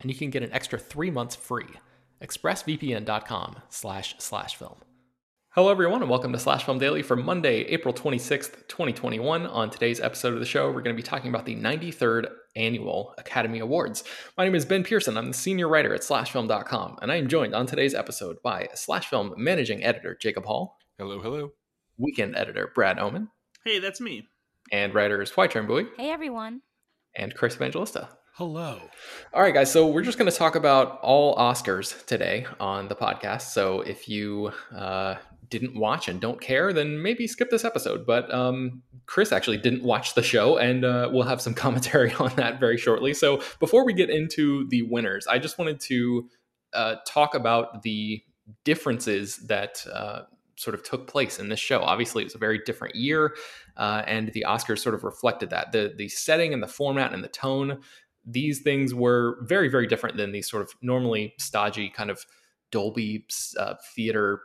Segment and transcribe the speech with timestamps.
[0.00, 1.68] and you can get an extra three months free.
[2.22, 4.76] ExpressVPN.com slash slash film.
[5.54, 9.48] Hello, everyone, and welcome to Slash Film Daily for Monday, April 26th, 2021.
[9.48, 13.16] On today's episode of the show, we're going to be talking about the 93rd Annual
[13.18, 14.04] Academy Awards.
[14.38, 15.16] My name is Ben Pearson.
[15.16, 19.06] I'm the senior writer at SlashFilm.com, and I am joined on today's episode by Slash
[19.06, 20.78] Film managing editor Jacob Hall.
[20.98, 21.50] Hello, hello.
[21.98, 23.28] Weekend editor Brad Oman.
[23.64, 24.28] Hey, that's me.
[24.70, 25.86] And writers Hoai-Tran Bui.
[25.96, 26.62] Hey, everyone.
[27.16, 28.08] And Chris Evangelista.
[28.40, 28.80] Hello.
[29.34, 29.70] All right, guys.
[29.70, 33.42] So we're just going to talk about all Oscars today on the podcast.
[33.52, 35.16] So if you uh,
[35.50, 38.06] didn't watch and don't care, then maybe skip this episode.
[38.06, 42.34] But um, Chris actually didn't watch the show, and uh, we'll have some commentary on
[42.36, 43.12] that very shortly.
[43.12, 46.30] So before we get into the winners, I just wanted to
[46.72, 48.22] uh, talk about the
[48.64, 50.22] differences that uh,
[50.56, 51.82] sort of took place in this show.
[51.82, 53.34] Obviously, it was a very different year,
[53.76, 55.72] uh, and the Oscars sort of reflected that.
[55.72, 57.80] the The setting and the format and the tone
[58.30, 62.24] these things were very, very different than these sort of normally stodgy kind of
[62.70, 63.26] Dolby
[63.58, 64.40] uh, theater,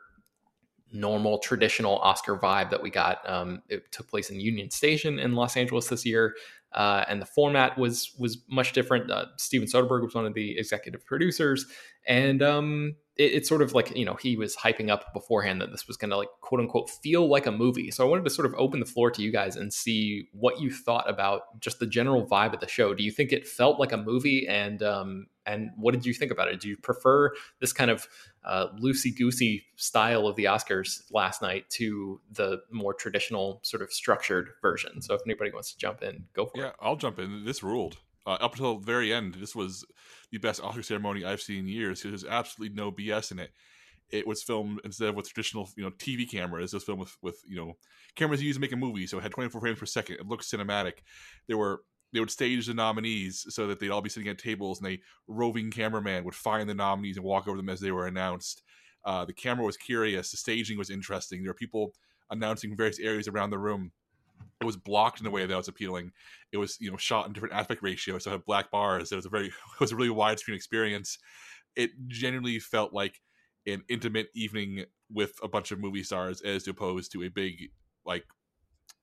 [0.92, 3.28] normal traditional Oscar vibe that we got.
[3.30, 6.36] Um, it took place in Union Station in Los Angeles this year.
[6.74, 9.10] Uh, and the format was was much different.
[9.10, 11.66] Uh, Steven Soderbergh was one of the executive producers,
[12.06, 15.72] and um, it, it's sort of like you know he was hyping up beforehand that
[15.72, 17.92] this was going to like quote unquote feel like a movie.
[17.92, 20.60] So I wanted to sort of open the floor to you guys and see what
[20.60, 22.94] you thought about just the general vibe of the show.
[22.94, 26.32] Do you think it felt like a movie, and um, and what did you think
[26.32, 26.60] about it?
[26.60, 28.08] Do you prefer this kind of
[28.44, 33.92] uh, loosey goosey style of the Oscars last night to the more traditional sort of
[33.92, 35.02] structured version?
[35.02, 36.68] So if anybody wants to jump in, go for yeah, it.
[36.68, 37.46] Yeah, I'll jump in.
[37.46, 37.98] This ruled.
[38.28, 39.86] Uh, up until the very end, this was
[40.32, 42.04] the best Oscar ceremony I've seen in years.
[42.04, 43.52] There's absolutely no BS in it.
[44.12, 46.74] It was filmed instead of with traditional, you know, TV cameras.
[46.74, 47.74] It was filmed with, with you know,
[48.16, 49.08] cameras you used to make a movie.
[49.08, 50.18] So it had 24 frames per second.
[50.18, 51.00] It looked cinematic.
[51.48, 51.82] There were
[52.14, 55.02] they would stage the nominees so that they'd all be sitting at tables, and a
[55.28, 58.62] roving cameraman would find the nominees and walk over them as they were announced.
[59.04, 60.32] Uh, the camera was curious.
[60.32, 61.42] The staging was interesting.
[61.42, 61.94] There were people
[62.30, 63.92] announcing various areas around the room
[64.62, 66.12] it was blocked in a way that was appealing.
[66.52, 69.12] It was you know shot in different aspect ratios, so it had black bars.
[69.12, 71.18] It was a very it was a really widescreen experience.
[71.76, 73.22] It genuinely felt like
[73.68, 77.70] an intimate evening with a bunch of movie stars, as opposed to a big
[78.06, 78.26] like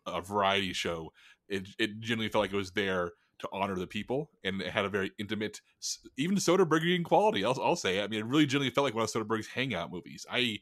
[0.07, 1.13] a variety show.
[1.49, 4.85] It it genuinely felt like it was there to honor the people, and it had
[4.85, 5.61] a very intimate,
[6.17, 7.45] even Soderberghian quality.
[7.45, 8.01] I'll, I'll say.
[8.01, 10.25] I mean, it really genuinely felt like one of Soderbergh's hangout movies.
[10.31, 10.59] I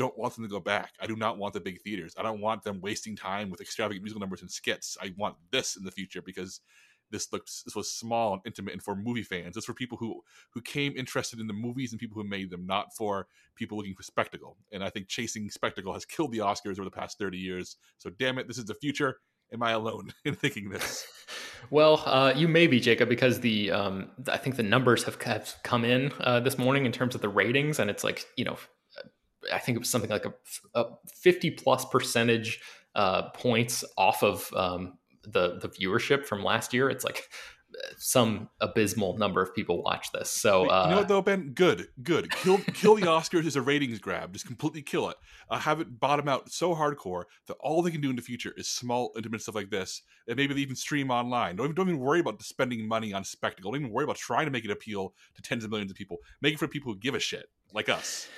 [0.00, 0.94] don't want them to go back.
[0.98, 2.14] I do not want the big theaters.
[2.18, 4.96] I don't want them wasting time with extravagant musical numbers and skits.
[4.98, 6.62] I want this in the future because
[7.10, 9.58] this looks this was small and intimate and for movie fans.
[9.58, 10.22] It's for people who
[10.54, 13.94] who came interested in the movies and people who made them, not for people looking
[13.94, 14.56] for spectacle.
[14.72, 17.76] And I think chasing spectacle has killed the Oscars over the past 30 years.
[17.98, 19.18] So damn it, this is the future.
[19.52, 21.06] Am I alone in thinking this?
[21.68, 25.54] Well, uh, you may be, Jacob, because the um, I think the numbers have, have
[25.62, 28.56] come in uh, this morning in terms of the ratings, and it's like you know
[29.52, 30.32] I think it was something like a,
[30.74, 32.60] a 50 plus percentage
[32.94, 36.90] uh, points off of um, the the viewership from last year.
[36.90, 37.28] It's like
[37.96, 40.30] some abysmal number of people watch this.
[40.30, 41.52] So uh, you know what though, Ben?
[41.54, 42.30] Good, good.
[42.30, 44.32] Kill kill the Oscars as a ratings grab.
[44.32, 45.16] Just completely kill it.
[45.48, 48.52] Uh, have it bottom out so hardcore that all they can do in the future
[48.56, 51.56] is small, intimate stuff like this, and maybe they even stream online.
[51.56, 53.70] Don't even, don't even worry about spending money on spectacle.
[53.70, 56.18] Don't even worry about trying to make it appeal to tens of millions of people.
[56.40, 57.46] Make it for people who give a shit.
[57.74, 58.28] Like us.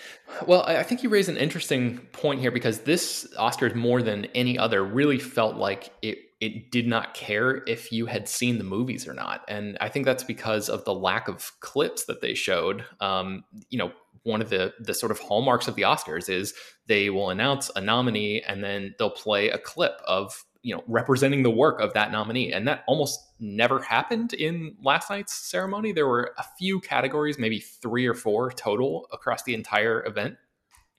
[0.46, 4.58] Well, I think you raise an interesting point here because this Oscars more than any
[4.58, 9.06] other really felt like it it did not care if you had seen the movies
[9.06, 12.84] or not, and I think that's because of the lack of clips that they showed.
[13.00, 13.92] Um, you know,
[14.24, 16.54] one of the the sort of hallmarks of the Oscars is
[16.86, 21.42] they will announce a nominee and then they'll play a clip of you know representing
[21.42, 22.52] the work of that nominee.
[22.52, 25.92] And that almost never happened in last night's ceremony.
[25.92, 30.36] There were a few categories maybe three or four total across the entire event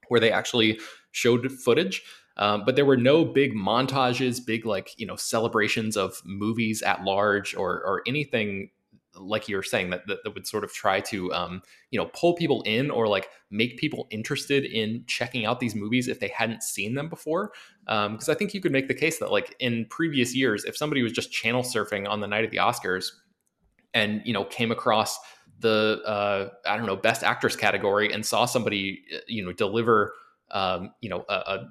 [0.10, 0.80] where they actually
[1.12, 2.04] showed footage.
[2.36, 7.04] Um, but there were no big montages big like you know celebrations of movies at
[7.04, 8.70] large or or anything
[9.16, 11.62] like you were saying that, that, that would sort of try to um,
[11.92, 16.08] you know pull people in or like make people interested in checking out these movies
[16.08, 17.52] if they hadn't seen them before.
[17.88, 20.64] Um, because um, i think you could make the case that like in previous years
[20.64, 23.08] if somebody was just channel surfing on the night of the oscars
[23.94, 25.20] and you know came across
[25.60, 30.14] the uh, i don't know best actress category and saw somebody uh, you know deliver
[30.52, 31.70] um, you know a, a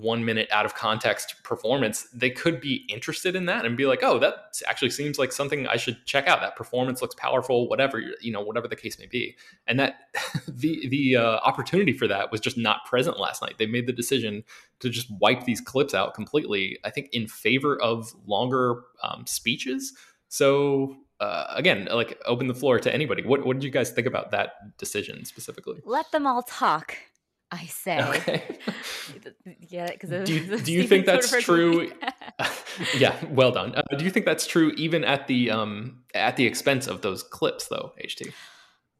[0.00, 4.02] one minute out of context performance, they could be interested in that and be like,
[4.02, 6.40] oh, that actually seems like something I should check out.
[6.40, 9.36] That performance looks powerful, whatever, you know, whatever the case may be.
[9.66, 9.96] And that
[10.48, 13.54] the, the uh, opportunity for that was just not present last night.
[13.58, 14.44] They made the decision
[14.80, 19.92] to just wipe these clips out completely, I think, in favor of longer um, speeches.
[20.28, 23.22] So uh, again, like open the floor to anybody.
[23.22, 25.80] What, what did you guys think about that decision specifically?
[25.84, 26.96] Let them all talk.
[27.50, 27.98] I say.
[27.98, 28.58] Okay.
[29.68, 31.90] yeah, because do you, do you think that's true?
[32.96, 33.74] yeah, well done.
[33.74, 37.22] Uh, do you think that's true even at the um at the expense of those
[37.22, 38.32] clips though, HT?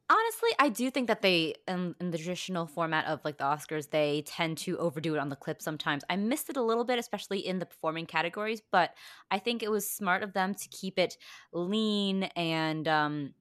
[0.07, 3.89] Honestly, I do think that they in, in, the traditional format of like the Oscars,
[3.89, 6.03] they tend to overdo it on the clip sometimes.
[6.11, 8.91] I missed it a little bit, especially in the performing categories, but
[9.31, 11.17] I think it was smart of them to keep it
[11.53, 13.33] lean and um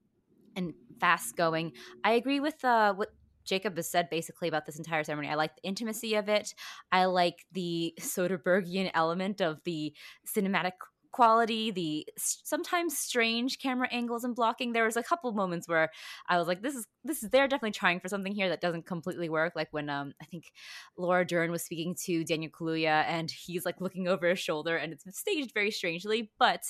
[0.57, 1.73] and fast going.
[2.03, 3.11] I agree with uh what
[3.44, 5.29] Jacob has said basically about this entire ceremony.
[5.29, 6.55] I like the intimacy of it.
[6.93, 9.94] I like the Soderberghian element of the
[10.26, 10.73] cinematic
[11.14, 14.73] quality, the sometimes strange camera angles and blocking.
[14.73, 15.91] There was a couple moments where
[16.29, 18.85] I was like, "This is this is they're definitely trying for something here that doesn't
[18.85, 20.50] completely work." Like when um I think
[20.99, 24.93] Laura Dern was speaking to Daniel Kaluuya and he's like looking over his shoulder and
[24.93, 26.32] it's staged very strangely.
[26.37, 26.62] But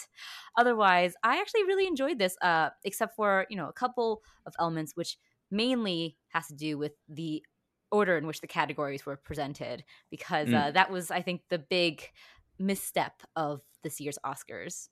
[0.58, 2.36] otherwise, I actually really enjoyed this.
[2.42, 5.16] Uh, except for you know a couple of elements which
[5.54, 7.42] mainly has to do with the
[7.90, 10.60] order in which the categories were presented because mm.
[10.60, 12.02] uh, that was i think the big
[12.58, 14.88] misstep of this year's oscars.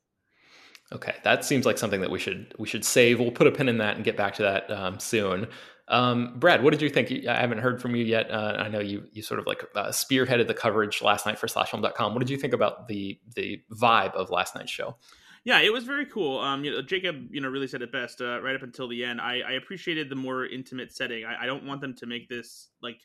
[0.91, 3.19] Okay that seems like something that we should we should save.
[3.19, 5.49] We'll put a pin in that and get back to that um, soon.
[5.88, 7.26] Um, brad what did you think?
[7.26, 8.31] I haven't heard from you yet.
[8.31, 11.47] Uh, i know you you sort of like uh, spearheaded the coverage last night for
[11.47, 14.97] slashfilm.com what did you think about the the vibe of last night's show
[15.44, 16.39] yeah, it was very cool.
[16.39, 19.05] Um, you know, Jacob, you know, really said it best uh, right up until the
[19.05, 19.21] end.
[19.21, 21.25] I, I appreciated the more intimate setting.
[21.25, 23.00] I, I don't want them to make this like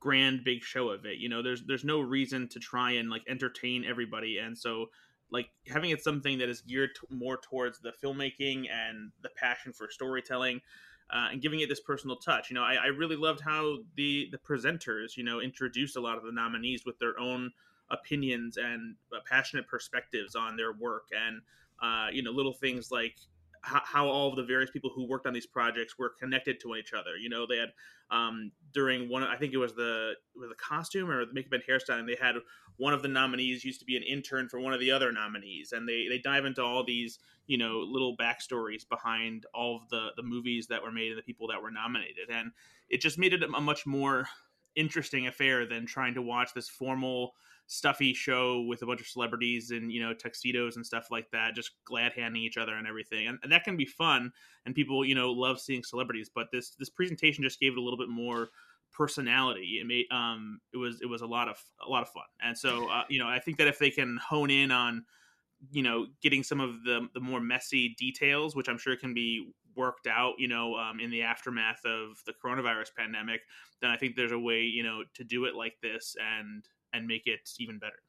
[0.00, 1.18] grand big show of it.
[1.18, 4.86] You know, there's there's no reason to try and like entertain everybody, and so
[5.30, 9.72] like having it something that is geared t- more towards the filmmaking and the passion
[9.72, 10.60] for storytelling.
[11.10, 14.26] Uh, and giving it this personal touch, you know, I, I really loved how the
[14.32, 17.52] the presenters, you know, introduced a lot of the nominees with their own
[17.90, 21.42] opinions and uh, passionate perspectives on their work and
[21.82, 23.16] uh, you know, little things like
[23.62, 26.74] how, how, all of the various people who worked on these projects were connected to
[26.76, 27.16] each other.
[27.16, 27.70] You know, they had
[28.10, 31.62] um, during one, I think it was the was the costume or the makeup and
[31.62, 32.06] hairstyling.
[32.06, 32.36] They had
[32.76, 35.72] one of the nominees used to be an intern for one of the other nominees,
[35.72, 40.10] and they they dive into all these you know little backstories behind all of the
[40.16, 42.52] the movies that were made and the people that were nominated, and
[42.90, 44.26] it just made it a much more
[44.76, 47.32] interesting affair than trying to watch this formal
[47.66, 51.54] stuffy show with a bunch of celebrities and you know tuxedos and stuff like that
[51.54, 53.26] just glad handing each other and everything.
[53.26, 54.30] And, and, that can be fun
[54.66, 57.82] and people you know love seeing celebrities but this this presentation just gave it a
[57.82, 58.50] little bit more
[58.92, 59.78] personality.
[59.80, 62.24] It made um it was it was a lot of a lot of fun.
[62.42, 65.04] And so uh, you know i think that if they can hone in on
[65.70, 69.52] you know getting some of the the more messy details which i'm sure can be
[69.76, 73.40] worked out you know um, in the aftermath of the coronavirus pandemic
[73.80, 77.06] then i think there's a way you know to do it like this and and
[77.06, 78.00] make it even better.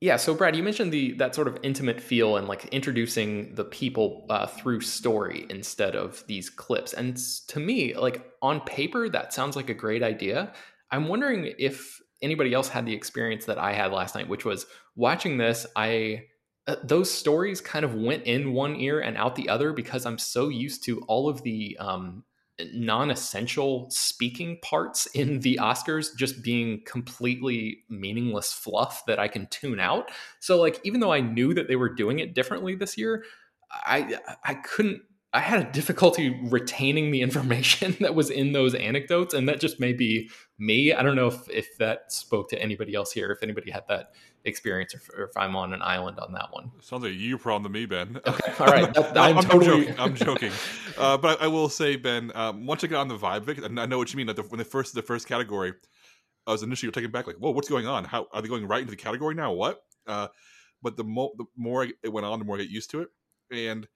[0.00, 3.64] Yeah, so Brad, you mentioned the that sort of intimate feel and like introducing the
[3.64, 6.92] people uh, through story instead of these clips.
[6.92, 7.16] And
[7.48, 10.52] to me, like on paper, that sounds like a great idea.
[10.90, 14.66] I'm wondering if anybody else had the experience that I had last night, which was
[14.96, 15.66] watching this.
[15.74, 16.24] I
[16.66, 20.18] uh, those stories kind of went in one ear and out the other because I'm
[20.18, 22.24] so used to all of the um,
[22.72, 29.80] non-essential speaking parts in the Oscars just being completely meaningless fluff that I can tune
[29.80, 30.10] out.
[30.40, 33.24] So like even though I knew that they were doing it differently this year,
[33.70, 35.02] I I couldn't
[35.34, 39.80] I had a difficulty retaining the information that was in those anecdotes, and that just
[39.80, 40.92] may be me.
[40.92, 44.12] I don't know if if that spoke to anybody else here, if anybody had that
[44.44, 46.70] experience, or if, or if I'm on an island on that one.
[46.80, 48.20] Sounds like you problem to me, Ben.
[48.26, 48.94] Okay, all right.
[48.94, 49.86] That, No, I'm, I'm, totally.
[49.86, 50.00] joking.
[50.00, 50.52] I'm joking.
[50.96, 53.80] Uh, but I, I will say, Ben, um, once I got on the vibe and
[53.80, 54.28] I know what you mean.
[54.28, 55.72] Like the, when the first the first category,
[56.46, 58.04] I was initially taken back, like, "Whoa, what's going on?
[58.04, 59.52] How are they going right into the category now?
[59.52, 60.28] What?" Uh,
[60.82, 63.08] but the, mo- the more it went on, the more I get used to it,
[63.50, 63.88] and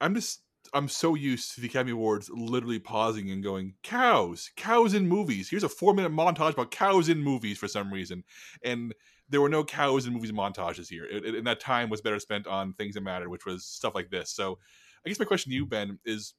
[0.00, 0.40] I'm just
[0.72, 5.50] I'm so used to the Academy Awards literally pausing and going, "Cows, cows in movies."
[5.50, 8.24] Here's a four minute montage about cows in movies for some reason,
[8.62, 8.94] and
[9.28, 11.04] there were no cows in movies montages here.
[11.06, 13.94] It, it- and that time was better spent on things that mattered, which was stuff
[13.94, 14.30] like this.
[14.32, 14.58] So,
[15.04, 16.34] I guess my question to you, Ben, is,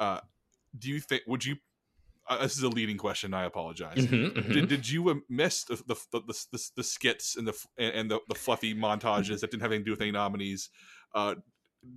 [0.00, 0.20] uh,
[0.78, 1.56] do you think would you?
[2.28, 3.32] Uh, this is a leading question.
[3.32, 3.96] I apologize.
[3.96, 4.52] Mhm, mhm.
[4.52, 7.94] Did, did you uh, miss the the, the, the, the, the skits and the and
[7.94, 10.68] and the, the fluffy montages that didn't have anything to do with any nominees?
[11.14, 11.36] Uh,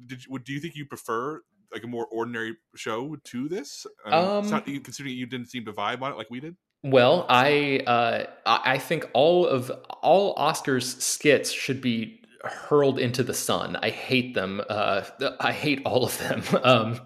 [0.08, 3.86] did you, would do you think you prefer like a more ordinary show to this?
[4.06, 6.56] I Um, not, considering you didn't seem to vibe on it like we did.
[6.84, 9.70] Well, I uh, I I think all of
[10.02, 13.78] all Oscars skits should be hurled into the sun.
[13.82, 14.62] I hate them.
[14.68, 15.04] Uh,
[15.40, 16.44] I hate all of them.
[16.64, 17.00] Um,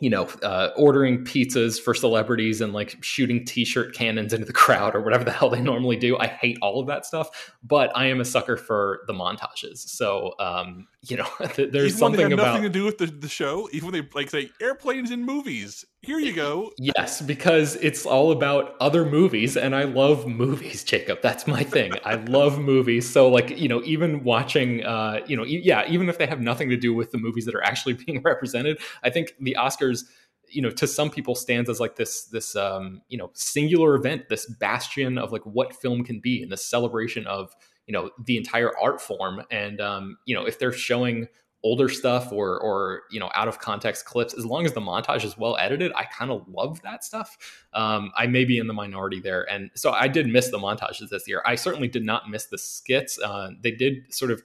[0.00, 4.94] you know, uh, ordering pizzas for celebrities and like shooting T-shirt cannons into the crowd
[4.94, 6.18] or whatever the hell they normally do.
[6.18, 7.52] I hate all of that stuff.
[7.62, 9.78] But I am a sucker for the montages.
[9.78, 13.28] So um, you know, th- there's even something about nothing to do with the, the
[13.28, 13.68] show.
[13.72, 15.84] Even when they like say airplanes in movies.
[16.02, 16.70] Here you go.
[16.78, 21.20] Yes, because it's all about other movies, and I love movies, Jacob.
[21.22, 21.92] That's my thing.
[22.04, 23.08] I love movies.
[23.08, 26.40] So, like, you know, even watching, uh, you know, e- yeah, even if they have
[26.40, 30.04] nothing to do with the movies that are actually being represented, I think the Oscars,
[30.48, 34.28] you know, to some people stands as like this, this, um, you know, singular event,
[34.28, 37.52] this bastion of like what film can be, and this celebration of,
[37.88, 39.42] you know, the entire art form.
[39.50, 41.26] And, um, you know, if they're showing
[41.64, 45.24] older stuff or or you know out of context clips as long as the montage
[45.24, 47.36] is well edited i kind of love that stuff.
[47.72, 51.08] Um, i may be in the minority there and so i did miss the montages
[51.10, 51.42] this year.
[51.44, 54.42] I certainly did not miss the skits uh, they did sort of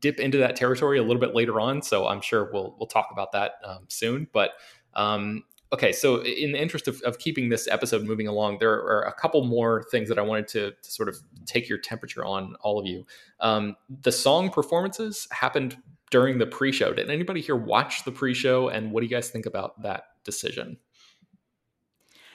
[0.00, 3.08] dip into that territory a little bit later on so i'm sure we'll we'll talk
[3.12, 4.52] about that um, soon but
[4.94, 9.02] um, okay so in the interest of, of keeping this episode moving along there are
[9.02, 12.56] a couple more things that i wanted to, to sort of take your temperature on
[12.60, 13.06] all of you.
[13.40, 15.76] Um, the song performances happened
[16.12, 16.92] during the pre-show.
[16.92, 20.78] Did anybody here watch the pre-show and what do you guys think about that decision?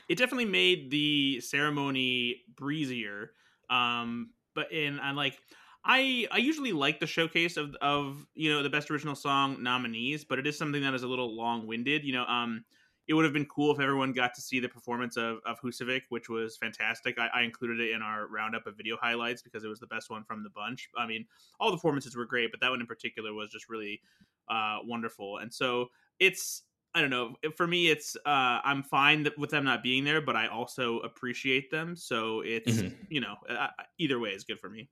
[0.09, 3.31] it definitely made the ceremony breezier.
[3.69, 5.37] Um, but in and like
[5.83, 10.23] I I usually like the showcase of of you know the best original song nominees,
[10.23, 12.03] but it is something that is a little long winded.
[12.03, 12.63] You know, um,
[13.07, 16.03] it would have been cool if everyone got to see the performance of of Husavik,
[16.09, 17.17] which was fantastic.
[17.17, 20.09] I, I included it in our roundup of video highlights because it was the best
[20.09, 20.89] one from the bunch.
[20.97, 21.27] I mean,
[21.59, 24.01] all the performances were great, but that one in particular was just really
[24.49, 25.37] uh, wonderful.
[25.37, 27.35] And so it's I don't know.
[27.55, 31.69] For me, it's uh, I'm fine with them not being there, but I also appreciate
[31.69, 31.95] them.
[31.95, 33.07] So it's Mhm.
[33.09, 34.89] you know uh, either way is good for me.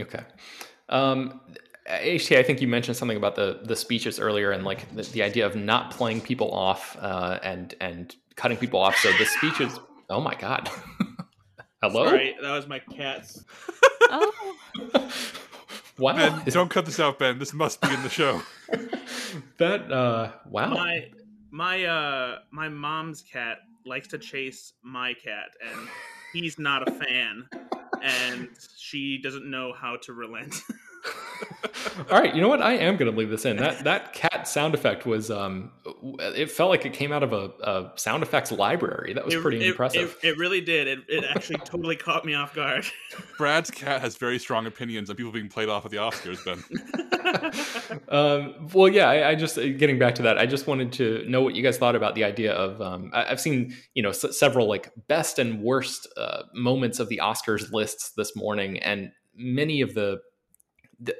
[0.00, 0.24] Okay.
[0.88, 1.40] Um,
[1.88, 5.22] HT, I think you mentioned something about the the speeches earlier and like the, the
[5.22, 8.96] idea of not playing people off uh, and and cutting people off.
[8.96, 9.78] So the speeches.
[10.10, 10.68] Oh my god.
[11.82, 12.04] Hello.
[12.04, 13.42] Sorry, that was my cats.
[14.02, 14.54] Oh,
[15.98, 16.14] wow.
[16.14, 17.38] Ben, don't cut this out, Ben.
[17.38, 18.42] This must be in the show.
[19.56, 20.74] that uh, wow.
[20.74, 21.10] My
[21.50, 25.88] my uh my mom's cat likes to chase my cat, and
[26.34, 27.48] he's not a fan,
[28.02, 30.54] and she doesn't know how to relent.
[32.10, 32.62] All right, you know what?
[32.62, 33.56] I am going to leave this in.
[33.58, 35.72] That that cat sound effect was um,
[36.18, 39.12] it felt like it came out of a, a sound effects library.
[39.14, 40.16] That was It- pretty it- impressive.
[40.22, 40.86] It, it really did.
[40.88, 42.84] It, it actually totally caught me off guard.
[43.38, 46.62] Brad's cat has very strong opinions on people being played off at the Oscars, Ben.
[48.08, 50.38] um, well, yeah, I, I just getting back to that.
[50.38, 52.80] I just wanted to know what you guys thought about the idea of.
[52.80, 57.08] Um, I, I've seen you know s- several like best and worst uh, moments of
[57.08, 60.20] the Oscars lists this morning, and many of the,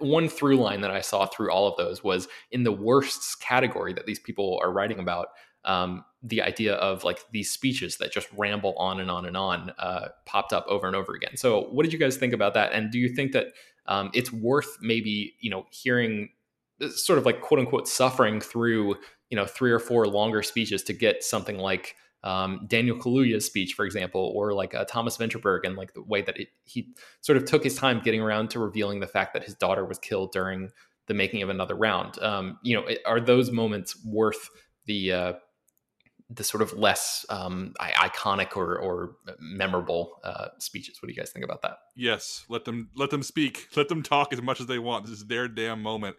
[0.00, 3.92] one through line that I saw through all of those was in the worsts category
[3.92, 5.28] that these people are writing about.
[5.64, 9.72] Um, the idea of like these speeches that just ramble on and on and on
[9.78, 11.36] uh, popped up over and over again.
[11.36, 12.72] So, what did you guys think about that?
[12.72, 13.46] And do you think that
[13.86, 16.30] um, it's worth maybe you know hearing
[16.90, 18.96] sort of like quote unquote suffering through
[19.30, 23.74] you know three or four longer speeches to get something like um, Daniel Kaluuya's speech,
[23.74, 26.88] for example, or like uh, Thomas Vinterberg, and like the way that it, he
[27.20, 29.98] sort of took his time getting around to revealing the fact that his daughter was
[29.98, 30.70] killed during
[31.06, 32.20] the making of another round.
[32.22, 34.48] Um, you know, it, are those moments worth
[34.86, 35.32] the uh,
[36.30, 41.02] the sort of less um, iconic or, or memorable uh, speeches?
[41.02, 41.76] What do you guys think about that?
[41.94, 43.68] yes, let them let them speak.
[43.76, 45.04] Let them talk as much as they want.
[45.04, 46.16] This is their damn moment.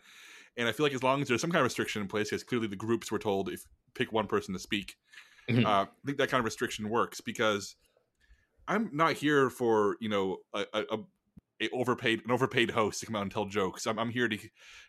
[0.56, 2.44] And I feel like as long as there's some kind of restriction in place, because
[2.44, 4.96] clearly the groups were told if pick one person to speak,
[5.50, 5.66] Mhm.
[5.66, 7.76] uh, I think that kind of restriction works because
[8.68, 10.84] I'm not here for you know a, a,
[11.62, 13.88] a overpaid an overpaid host to come out and tell jokes.
[13.88, 14.38] I'm, I'm here to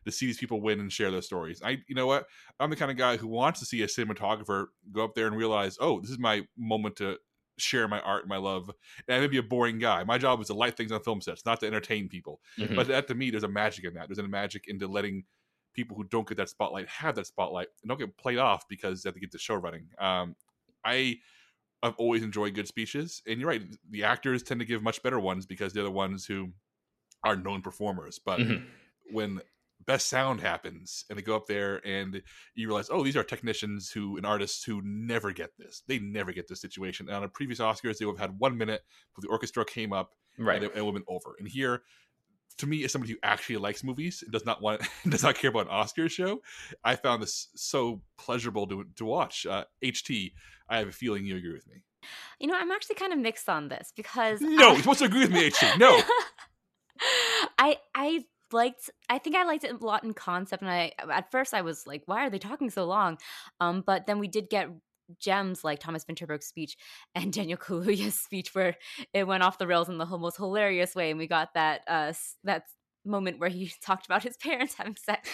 [0.04, 1.62] to see these people win and share their stories.
[1.62, 2.26] I you know what
[2.58, 5.36] I'm the kind of guy who wants to see a cinematographer go up there and
[5.36, 7.18] realize, oh, this is my moment to
[7.58, 8.70] share my art and my love.
[9.08, 10.04] And I may be a boring guy.
[10.04, 12.40] My job is to light things on film sets, not to entertain people.
[12.58, 12.76] Mhm.
[12.76, 14.08] But that to me, there's a magic in that.
[14.08, 15.24] There's a magic into letting
[15.72, 19.02] people who don't get that spotlight have that spotlight and don't get played off because
[19.02, 19.90] they have to get the show running.
[19.98, 20.36] Um,
[20.86, 21.18] I
[21.82, 23.62] I've always enjoyed good speeches, and you're right.
[23.90, 26.52] The actors tend to give much better ones because they're the ones who
[27.24, 28.18] are known performers.
[28.18, 28.66] But Mhm.
[29.10, 29.40] when
[29.80, 32.22] best sound happens and they go up there and
[32.54, 35.82] you realize, oh, these are technicians who and artists who never get this.
[35.86, 37.08] They never get this situation.
[37.08, 38.82] And on a previous Oscars, they would have had one minute
[39.14, 40.56] but the orchestra came up right.
[40.56, 41.36] and it, it would have been over.
[41.38, 41.84] And here,
[42.58, 45.50] to me, as somebody who actually likes movies and does not want does not care
[45.50, 46.42] about an Oscar show,
[46.84, 49.46] I found this so pleasurable to to watch.
[49.46, 50.32] Uh, HT,
[50.68, 51.82] I have a feeling you agree with me.
[52.38, 55.06] You know, I'm actually kind of mixed on this because No, I- you're supposed to
[55.06, 55.78] agree with me, HT.
[55.78, 56.00] No.
[57.58, 61.30] I I liked I think I liked it a lot in concept and I at
[61.30, 63.18] first I was like why are they talking so long
[63.60, 64.68] um but then we did get
[65.20, 66.76] gems like Thomas Vinterberg's speech
[67.14, 68.76] and Daniel Kaluuya's speech where
[69.12, 72.12] it went off the rails in the most hilarious way and we got that uh
[72.44, 72.64] that
[73.04, 75.28] moment where he talked about his parents having sex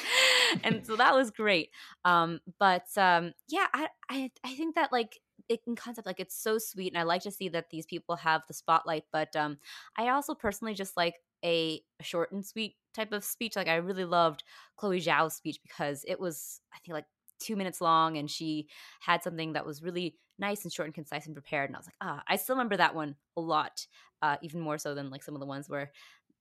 [0.63, 1.71] and so that was great
[2.05, 6.41] um but um yeah I I I think that like it in concept like it's
[6.41, 9.59] so sweet and I like to see that these people have the spotlight but um
[9.97, 11.15] I also personally just like
[11.45, 13.57] a, short and sweet type of speech.
[13.57, 14.43] Like I really loved
[14.77, 17.07] Chloe Zhao's speech because it was I think like
[17.43, 18.69] two minutes long and she
[19.01, 21.69] had something that was really nice and short and concise and prepared.
[21.69, 23.87] And I was like, ah, I still remember that one a lot,
[24.23, 25.93] uh, even more so than like some of the ones where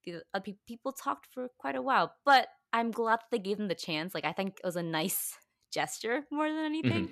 [0.06, 2.14] the uh, pe- people talked for quite a while.
[2.26, 4.14] But I'm glad that they gave them the chance.
[4.14, 5.34] Like I think it was a nice
[5.72, 7.10] gesture more than anything.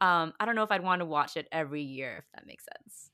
[0.00, 2.64] Um, I don't know if I'd want to watch it every year if that makes
[2.64, 3.10] sense.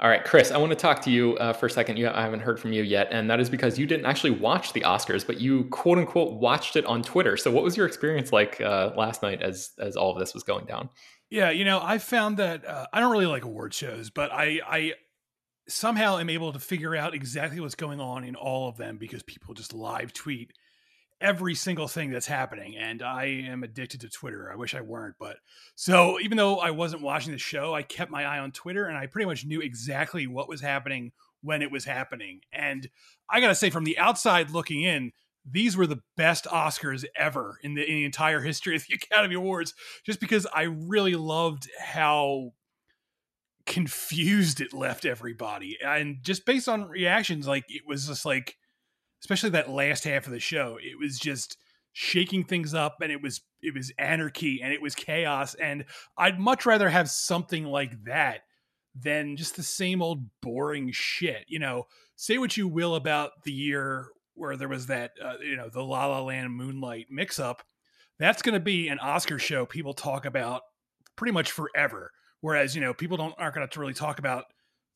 [0.00, 1.96] All right, Chris, I want to talk to you uh, for a second.
[1.96, 4.72] You, I haven't heard from you yet, and that is because you didn't actually watch
[4.72, 7.36] the Oscars, but you quote unquote watched it on Twitter.
[7.36, 10.42] So, what was your experience like uh, last night as as all of this was
[10.42, 10.88] going down?
[11.30, 14.60] Yeah, you know, I found that uh, I don't really like award shows, but I
[14.66, 14.92] I
[15.68, 19.22] somehow am able to figure out exactly what's going on in all of them because
[19.22, 20.52] people just live tweet
[21.22, 24.50] every single thing that's happening and I am addicted to Twitter.
[24.52, 25.36] I wish I weren't, but
[25.76, 28.98] so even though I wasn't watching the show, I kept my eye on Twitter and
[28.98, 32.40] I pretty much knew exactly what was happening when it was happening.
[32.52, 32.88] And
[33.30, 35.12] I got to say from the outside looking in,
[35.48, 39.36] these were the best Oscars ever in the, in the entire history of the Academy
[39.36, 42.52] Awards just because I really loved how
[43.64, 45.78] confused it left everybody.
[45.84, 48.56] And just based on reactions, like it was just like,
[49.22, 51.56] especially that last half of the show, it was just
[51.94, 55.54] shaking things up and it was it was anarchy and it was chaos.
[55.54, 55.84] And
[56.18, 58.40] I'd much rather have something like that
[58.94, 61.44] than just the same old boring shit.
[61.48, 61.84] You know,
[62.16, 65.82] say what you will about the year where there was that, uh, you know, the
[65.84, 67.62] La La Land Moonlight mix up.
[68.18, 70.62] That's going to be an Oscar show people talk about
[71.16, 72.10] pretty much forever.
[72.40, 74.44] Whereas, you know, people don't aren't going to really talk about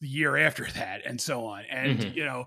[0.01, 1.65] the year after that and so on.
[1.71, 2.17] And, Mhm.
[2.17, 2.47] you know,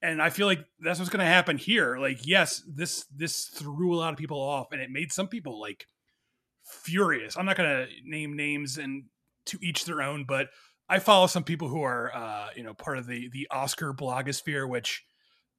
[0.00, 1.98] and I feel like that's what's going to happen here.
[1.98, 5.60] Like, yes, this this threw a lot of people off, and it made some people
[5.60, 5.86] like
[6.64, 7.36] furious.
[7.36, 9.04] I'm not going to name names and
[9.46, 10.48] to each their own, but
[10.88, 14.68] I follow some people who are, uh, you know, part of the the Oscar blogosphere,
[14.68, 15.04] which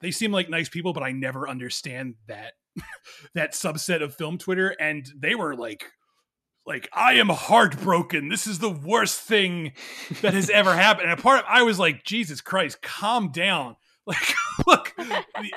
[0.02, 2.54] they seem like nice people, but I never understand that
[3.34, 5.86] that subset of film Twitter, and they were like.
[6.66, 8.30] Like I am heartbroken.
[8.30, 9.72] This is the worst thing
[10.22, 11.10] that has ever happened.
[11.10, 13.76] And a part of I was like, Jesus Christ, calm down.
[14.10, 14.34] Like,
[14.68, 15.52] look, I,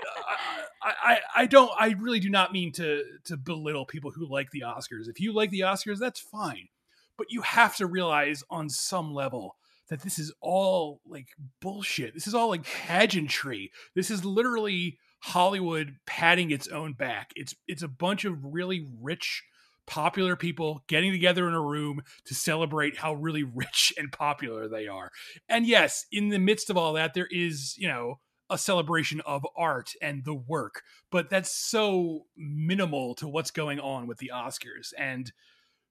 [0.82, 4.60] I, I don't, I really do not mean to to belittle people who like the
[4.60, 5.08] Oscars.
[5.08, 6.68] If you like the Oscars, that's fine,
[7.16, 9.56] but you have to realize on some level
[9.88, 11.28] that this is all like
[11.60, 12.14] bullshit.
[12.14, 13.70] This is all like pageantry.
[13.94, 17.30] This is literally Hollywood patting its own back.
[17.36, 19.44] It's it's a bunch of really rich
[19.86, 24.86] popular people getting together in a room to celebrate how really rich and popular they
[24.86, 25.10] are.
[25.48, 28.18] And yes, in the midst of all that, there is, you know,
[28.52, 34.06] a celebration of art and the work, but that's so minimal to what's going on
[34.06, 34.92] with the Oscars.
[34.98, 35.32] And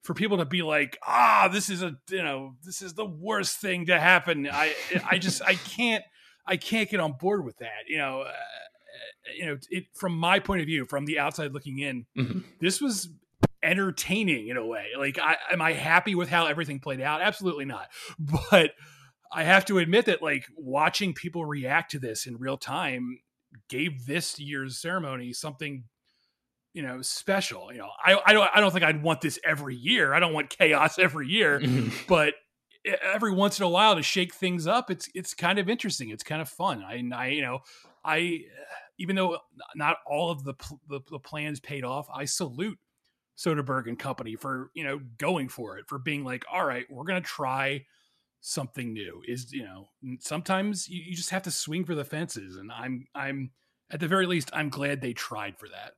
[0.03, 3.57] for people to be like, ah, this is a, you know, this is the worst
[3.59, 4.47] thing to happen.
[4.51, 4.73] I,
[5.09, 6.03] I just, I can't,
[6.45, 7.83] I can't get on board with that.
[7.87, 8.31] You know, uh,
[9.37, 12.43] you know, it from my point of view, from the outside looking in, Mhm.
[12.59, 13.09] this was
[13.63, 14.87] entertaining in a way.
[14.97, 17.21] Like, I, am I happy with how everything played out?
[17.21, 17.87] Absolutely not.
[18.51, 18.71] But
[19.31, 23.19] I have to admit that, like, watching people react to this in real time
[23.69, 25.83] gave this year's ceremony something
[26.73, 27.71] you know special.
[27.71, 30.13] You know, I I don't I don't think I'd want this every year.
[30.13, 31.89] I don't want chaos every year, mm-hmm.
[32.07, 32.33] but
[33.03, 36.09] every once in a while to shake things up, it's it's kind of interesting.
[36.09, 36.83] It's kind of fun.
[36.83, 37.59] I I you know
[38.03, 38.41] I
[38.97, 39.39] even though
[39.75, 40.53] not all of the
[40.87, 42.79] the, the plans paid off, I salute
[43.37, 47.05] Soderbergh and company for you know going for it for being like all right we're
[47.05, 47.85] gonna try
[48.41, 49.87] something new is you know
[50.19, 53.51] sometimes you, you just have to swing for the fences and i'm i'm
[53.91, 55.93] at the very least i'm glad they tried for that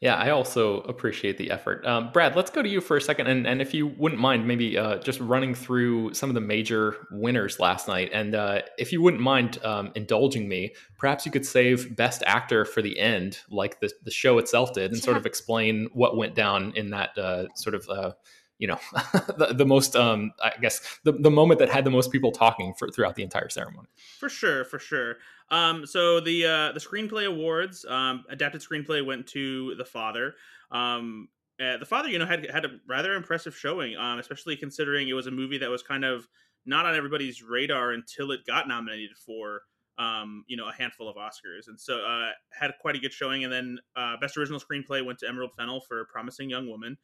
[0.00, 1.84] yeah, I also appreciate the effort.
[1.84, 4.48] Um, Brad, let's go to you for a second, and, and if you wouldn't mind,
[4.48, 8.92] maybe uh, just running through some of the major winners last night, and uh, if
[8.92, 13.40] you wouldn't mind um, indulging me, perhaps you could save Best Actor for the end,
[13.50, 15.04] like the the show itself did, and yeah.
[15.04, 18.12] sort of explain what went down in that uh, sort of uh,
[18.60, 18.78] you know
[19.38, 22.72] the, the most um, i guess the, the moment that had the most people talking
[22.74, 23.88] for throughout the entire ceremony
[24.20, 25.16] for sure for sure
[25.50, 30.34] um, so the uh, the screenplay awards um, adapted screenplay went to the father
[30.70, 31.28] um,
[31.60, 35.14] uh, the father you know had had a rather impressive showing um, especially considering it
[35.14, 36.28] was a movie that was kind of
[36.66, 39.62] not on everybody's radar until it got nominated for
[40.00, 43.44] um, you know, a handful of Oscars, and so uh, had quite a good showing.
[43.44, 46.96] And then uh, best original screenplay went to Emerald Fennell for Promising Young Woman.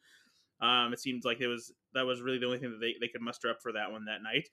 [0.61, 3.07] Um, it seemed like it was that was really the only thing that they, they
[3.07, 4.49] could muster up for that one that night.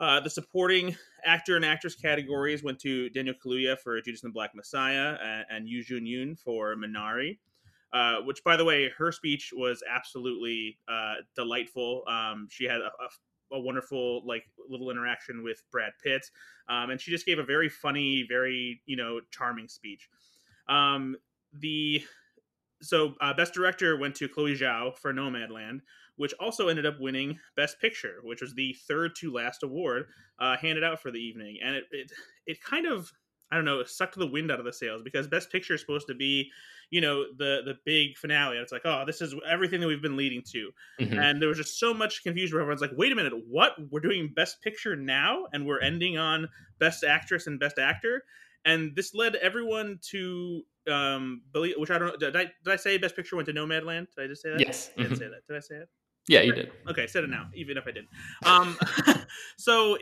[0.00, 4.34] Uh, the supporting actor and actress categories went to Daniel Kaluuya for Judas and the
[4.34, 7.38] Black Messiah and, and Yu Jun Yoon for Minari.
[7.92, 12.02] Uh, which, by the way, her speech was absolutely uh, delightful.
[12.08, 12.90] Um, she had a,
[13.52, 16.28] a, a, wonderful, like, little interaction with Brad Pitt,
[16.68, 20.08] um, and she just gave a very funny, very you know, charming speech.
[20.68, 21.14] Um,
[21.52, 22.02] the
[22.84, 25.80] so uh, best director went to Chloe Zhao for Nomadland,
[26.16, 30.06] which also ended up winning Best Picture, which was the third to last award
[30.38, 32.12] uh, handed out for the evening, and it, it
[32.46, 33.12] it kind of
[33.50, 36.06] I don't know sucked the wind out of the sails because Best Picture is supposed
[36.08, 36.50] to be
[36.90, 38.56] you know the the big finale.
[38.58, 40.70] It's like oh this is everything that we've been leading to,
[41.00, 41.18] mm-hmm.
[41.18, 43.72] and there was just so much confusion where everyone's like wait a minute what?
[43.90, 45.46] We're doing Best Picture now?
[45.52, 48.24] And we're ending on Best Actress and Best Actor
[48.64, 52.76] and this led everyone to um believe which i don't know did I, did I
[52.76, 54.06] say best picture went to nomadland?
[54.16, 54.60] Did i just say that?
[54.60, 54.90] Yes.
[54.98, 55.46] I didn't say that.
[55.48, 55.88] Did i say it?
[56.28, 56.72] Yeah you did.
[56.88, 58.06] Okay said it now even if i did
[58.44, 58.76] um
[59.58, 59.96] so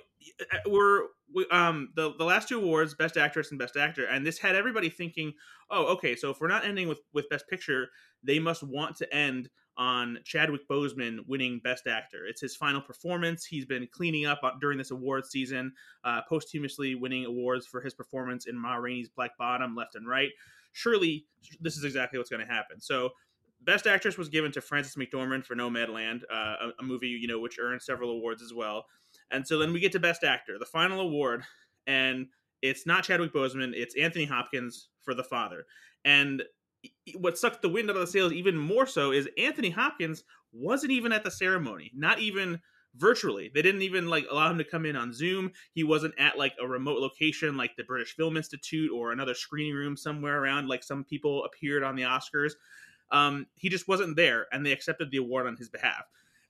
[0.52, 1.02] uh, we're
[1.34, 4.54] we, um the the last two awards best actress and best actor and this had
[4.54, 5.32] everybody thinking
[5.70, 7.88] oh okay so if we're not ending with with best picture
[8.22, 12.26] they must want to end on Chadwick Boseman winning Best Actor.
[12.26, 13.44] It's his final performance.
[13.44, 15.72] He's been cleaning up during this award season,
[16.04, 20.30] uh, posthumously winning awards for his performance in Ma Rainey's Black Bottom, Left and Right.
[20.72, 21.26] Surely,
[21.60, 22.80] this is exactly what's going to happen.
[22.80, 23.10] So,
[23.64, 27.38] Best Actress was given to Frances McDormand for Nomadland, uh, a, a movie you know
[27.38, 28.86] which earned several awards as well.
[29.30, 31.44] And so then we get to Best Actor, the final award,
[31.86, 32.26] and
[32.60, 35.64] it's not Chadwick Boseman, it's Anthony Hopkins for The Father.
[36.04, 36.42] And
[37.16, 40.92] what sucked the wind out of the sails even more so is Anthony Hopkins wasn't
[40.92, 42.60] even at the ceremony, not even
[42.94, 43.50] virtually.
[43.54, 45.52] They didn't even like allow him to come in on Zoom.
[45.72, 49.74] He wasn't at like a remote location like the British Film Institute or another screening
[49.74, 52.52] room somewhere around like some people appeared on the Oscars.
[53.10, 56.04] Um, he just wasn't there, and they accepted the award on his behalf.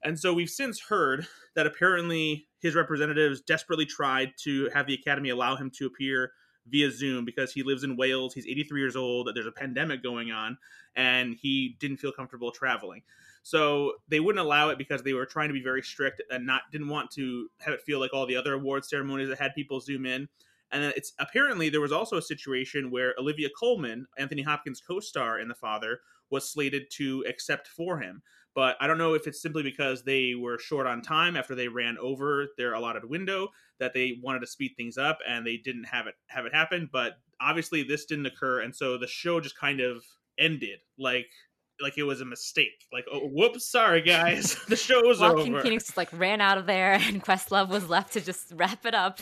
[0.05, 5.31] And so we've since heard that apparently his representatives desperately tried to have the Academy
[5.31, 6.33] allow him to appear
[6.67, 8.35] via Zoom because he lives in Wales.
[8.35, 9.31] He's 83 years old.
[9.35, 10.59] There's a pandemic going on,
[10.97, 13.03] and he didn't feel comfortable traveling.
[13.43, 16.63] So they wouldn't allow it because they were trying to be very strict and not
[16.71, 19.81] didn't want to have it feel like all the other award ceremonies that had people
[19.81, 20.29] zoom in.
[20.71, 25.39] And then it's apparently there was also a situation where Olivia Colman, Anthony Hopkins' co-star
[25.41, 28.23] in The Father, was slated to accept for him.
[28.55, 31.69] But I don't know if it's simply because they were short on time after they
[31.69, 33.49] ran over their allotted window
[33.81, 36.89] that they wanted to speed things up and they didn't have it have it happen.
[36.93, 40.05] But obviously this didn't occur, and so the show just kind of
[40.39, 41.31] ended like
[41.81, 42.87] like it was a mistake.
[42.93, 45.63] Like, oh, whoops, sorry guys, the show was Joaquin over.
[45.63, 49.21] Phoenix like ran out of there, and Questlove was left to just wrap it up.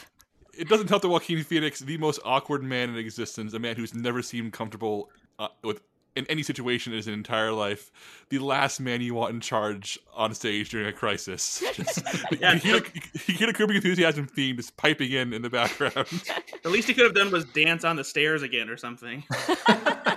[0.59, 3.95] It doesn't help that Joaquin Phoenix, the most awkward man in existence, a man who's
[3.95, 5.81] never seemed comfortable uh, with
[6.17, 7.91] in any situation in his entire life,
[8.29, 11.63] the last man you want in charge on stage during a crisis.
[11.75, 12.03] Just,
[12.41, 12.83] yeah, you, hear,
[13.27, 16.07] you hear the Enthusiasm theme just piping in in the background.
[16.63, 19.25] The least he could have done was dance on the stairs again or something.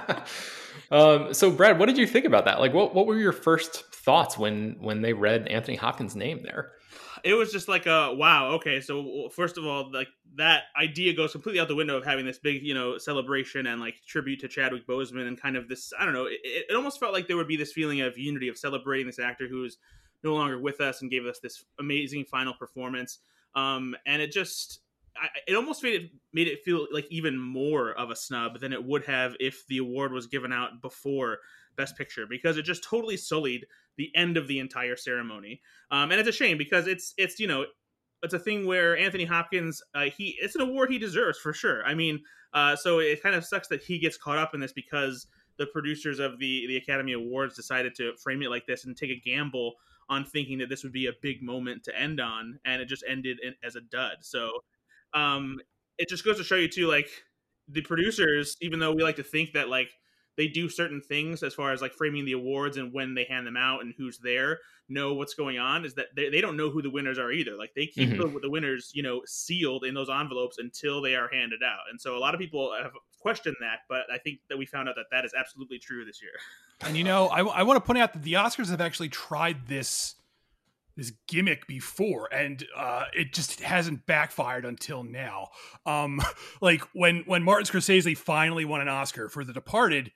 [0.92, 2.60] um, so, Brad, what did you think about that?
[2.60, 6.74] Like, what what were your first thoughts when when they read Anthony Hopkins' name there?
[7.24, 11.32] It was just like a wow okay so first of all like that idea goes
[11.32, 14.48] completely out the window of having this big you know celebration and like tribute to
[14.48, 17.38] chadwick boseman and kind of this i don't know it, it almost felt like there
[17.38, 19.78] would be this feeling of unity of celebrating this actor who's
[20.24, 23.20] no longer with us and gave us this amazing final performance
[23.56, 24.80] um and it just
[25.16, 28.74] I, it almost made it made it feel like even more of a snub than
[28.74, 31.40] it would have if the award was given out before
[31.76, 33.66] Best Picture because it just totally sullied
[33.98, 35.62] the end of the entire ceremony.
[35.92, 37.66] Um, and it's a shame because it's it's you know
[38.22, 41.84] it's a thing where Anthony Hopkins uh, he it's an award he deserves for sure.
[41.86, 42.22] I mean,
[42.54, 45.68] uh, so it kind of sucks that he gets caught up in this because the
[45.68, 49.22] producers of the the Academy Awards decided to frame it like this and take a
[49.24, 49.74] gamble
[50.10, 53.04] on thinking that this would be a big moment to end on, and it just
[53.08, 54.18] ended in, as a dud.
[54.22, 54.52] So
[55.14, 55.60] um,
[55.98, 57.08] it just goes to show you too, like
[57.68, 59.90] the producers, even though we like to think that like
[60.38, 63.46] they do certain things as far as like framing the awards and when they hand
[63.46, 66.70] them out and who's there know what's going on is that they, they don't know
[66.70, 67.56] who the winners are either.
[67.56, 68.34] Like they keep mm-hmm.
[68.34, 71.86] the, the, winners you know sealed in those envelopes until they are handed out.
[71.90, 72.92] And so a lot of people have
[73.24, 76.22] questioned that but i think that we found out that that is absolutely true this
[76.22, 76.34] year.
[76.82, 79.68] And you know i, I want to point out that the oscars have actually tried
[79.68, 80.16] this
[80.96, 85.48] this gimmick before and uh, it just hasn't backfired until now.
[85.88, 86.22] Um,
[86.62, 90.12] like when when martin scorsese finally won an oscar for the departed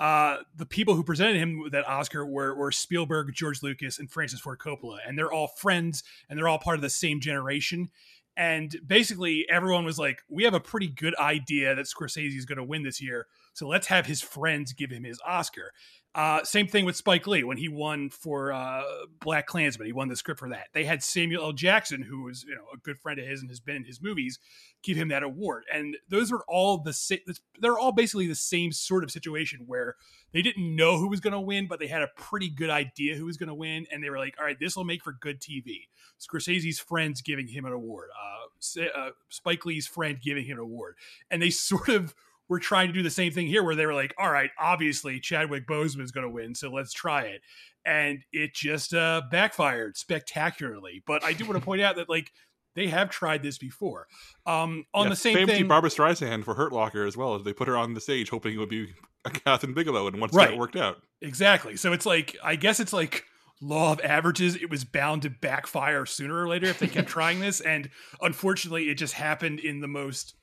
[0.00, 4.10] uh, the people who presented him with that Oscar were, were Spielberg, George Lucas, and
[4.10, 7.90] Francis Ford Coppola, and they're all friends and they're all part of the same generation.
[8.34, 12.56] And basically, everyone was like, "We have a pretty good idea that Scorsese is going
[12.56, 15.72] to win this year, so let's have his friends give him his Oscar."
[16.12, 18.82] Uh, same thing with Spike Lee when he won for uh,
[19.20, 19.86] BlacKkKlansman.
[19.86, 20.66] He won the script for that.
[20.72, 21.52] They had Samuel L.
[21.52, 24.02] Jackson, who was you know a good friend of his and has been in his
[24.02, 24.40] movies,
[24.82, 25.64] give him that award.
[25.72, 27.20] And those were all the same.
[27.60, 29.94] They're all basically the same sort of situation where
[30.32, 33.14] they didn't know who was going to win, but they had a pretty good idea
[33.14, 35.12] who was going to win, and they were like, "All right, this will make for
[35.12, 38.08] good TV." Scorsese's friends giving him an award.
[38.18, 40.96] Uh, uh, Spike Lee's friend giving him an award,
[41.30, 42.16] and they sort of
[42.50, 45.20] we're trying to do the same thing here where they were like, all right, obviously
[45.20, 47.42] Chadwick Boseman is going to win, so let's try it.
[47.86, 51.02] And it just uh, backfired spectacularly.
[51.06, 52.32] But I do want to point out that like
[52.74, 54.08] they have tried this before.
[54.46, 57.36] Um, on yeah, the same thing, Barbra Streisand for Hurt Locker as well.
[57.36, 58.92] As they put her on the stage, hoping it would be
[59.24, 60.50] a Kathryn Bigelow, and once right.
[60.50, 61.76] that worked out, exactly.
[61.76, 63.24] So it's like I guess it's like
[63.62, 64.56] law of averages.
[64.56, 68.90] It was bound to backfire sooner or later if they kept trying this, and unfortunately,
[68.90, 70.34] it just happened in the most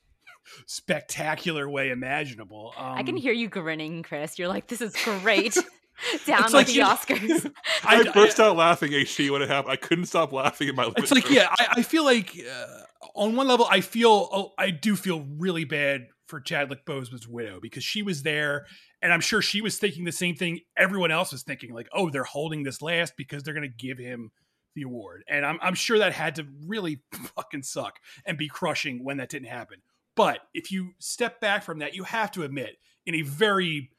[0.65, 2.73] spectacular way imaginable.
[2.77, 4.37] Um, I can um, hear you grinning, Chris.
[4.37, 5.57] You're like, this is great.
[6.25, 7.51] Down like, like the Oscars.
[7.83, 9.71] I, I, burst out laughing, HT, when it happened.
[9.71, 12.83] I couldn't stop laughing in my It's like, yeah, I, I, feel like uh,
[13.15, 17.59] on one level, I feel, oh, I do feel really bad for Chadwick Boseman's widow
[17.59, 18.67] because she was there
[19.01, 22.09] and I'm sure she was thinking the same thing everyone else was thinking, like, oh,
[22.09, 24.31] they're holding this last because they're going to give him
[24.75, 25.23] the award.
[25.27, 27.01] And I'm, I'm sure that had to really
[27.35, 29.77] fucking suck and be crushing when that didn't happen.
[30.17, 33.91] But if you step back from that, you have to admit, in a very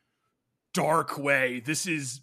[0.74, 2.20] dark way, this is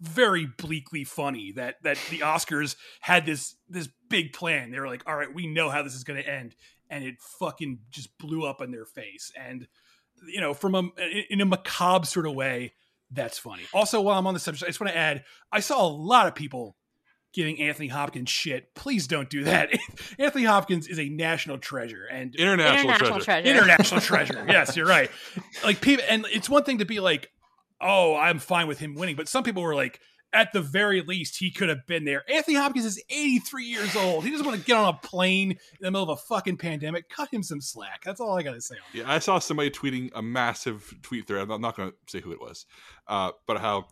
[0.00, 4.70] very bleakly funny that that the Oscars had this this big plan.
[4.70, 6.56] They were like, "All right, we know how this is going to end,"
[6.90, 9.30] and it fucking just blew up in their face.
[9.38, 9.68] And
[10.26, 10.82] you know, from a
[11.30, 12.72] in a macabre sort of way,
[13.10, 13.64] that's funny.
[13.74, 16.26] Also, while I'm on the subject, I just want to add, I saw a lot
[16.26, 16.76] of people
[17.34, 18.74] giving Anthony Hopkins shit.
[18.74, 19.70] Please don't do that.
[20.18, 23.24] Anthony Hopkins is a national treasure and international, international treasure.
[23.24, 23.50] treasure.
[23.50, 24.46] International treasure.
[24.54, 25.10] Yes, you're right.
[25.64, 27.30] Like people, and it's one thing to be like,
[27.80, 30.00] "Oh, I'm fine with him winning," but some people were like,
[30.34, 32.24] at the very least, he could have been there.
[32.28, 34.24] Anthony Hopkins is 83 years old.
[34.24, 37.08] He doesn't want to get on a plane in the middle of a fucking pandemic.
[37.08, 38.02] Cut him some slack.
[38.04, 38.76] That's all I got to say.
[38.92, 41.48] Yeah, I saw somebody tweeting a massive tweet thread.
[41.50, 42.66] I'm not going to say who it was,
[43.06, 43.86] uh, but how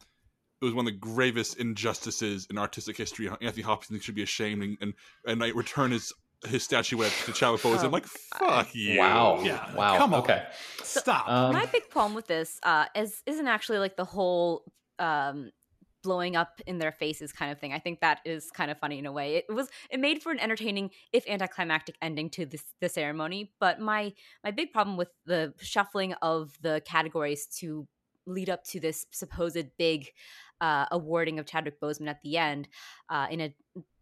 [0.62, 3.28] it was one of the gravest injustices in artistic history.
[3.28, 4.94] Anthony Hopkins should be ashamed and and,
[5.26, 6.12] and I return his
[6.46, 7.84] his statuette to Chadwick Boseman.
[7.84, 8.98] Oh, like fuck you.
[8.98, 9.40] Wow.
[9.42, 9.74] Yeah.
[9.74, 9.96] Wow.
[9.96, 10.22] Come on.
[10.22, 10.42] Okay.
[10.82, 11.28] Stop.
[11.28, 14.64] Um, my big problem with this uh, is isn't actually like the whole
[14.98, 15.50] um,
[16.02, 17.72] blowing up in their faces kind of thing.
[17.72, 19.36] I think that is kind of funny in a way.
[19.36, 23.52] It was it made for an entertaining if anticlimactic ending to this the ceremony.
[23.60, 24.12] But my
[24.44, 27.86] my big problem with the shuffling of the categories to
[28.26, 30.08] lead up to this supposed big
[30.62, 32.68] uh, awarding of Chadwick Boseman at the end
[33.10, 33.54] uh, in a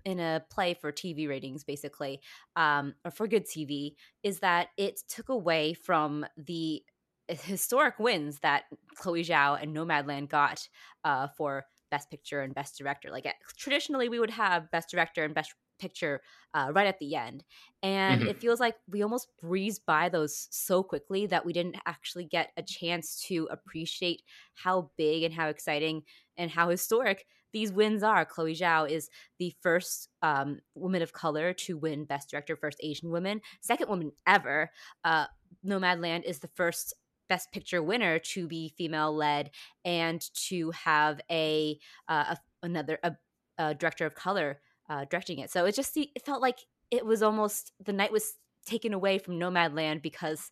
[0.04, 2.20] in a play for TV ratings, basically,
[2.56, 6.82] um, or for good TV, is that it took away from the
[7.28, 8.64] historic wins that
[8.96, 10.66] Chloe Zhao and Nomadland got
[11.04, 13.10] uh, for Best Picture and Best Director.
[13.10, 13.26] Like
[13.58, 16.20] traditionally, we would have Best Director and Best picture
[16.54, 17.42] uh, right at the end.
[17.82, 18.30] And mm-hmm.
[18.30, 22.50] it feels like we almost breezed by those so quickly that we didn't actually get
[22.56, 24.22] a chance to appreciate
[24.54, 26.02] how big and how exciting
[26.40, 28.24] and how historic these wins are.
[28.24, 33.10] Chloe Zhao is the first um, woman of color to win Best Director, first Asian
[33.10, 34.70] woman, second woman ever.
[35.04, 35.26] Uh,
[35.64, 36.94] Nomadland is the first
[37.28, 39.50] Best Picture winner to be female led
[39.84, 43.12] and to have a, uh, a another a,
[43.58, 45.50] a director of color uh, directing it.
[45.50, 46.58] So it just it felt like
[46.90, 48.34] it was almost the night was
[48.66, 50.50] taken away from Nomadland because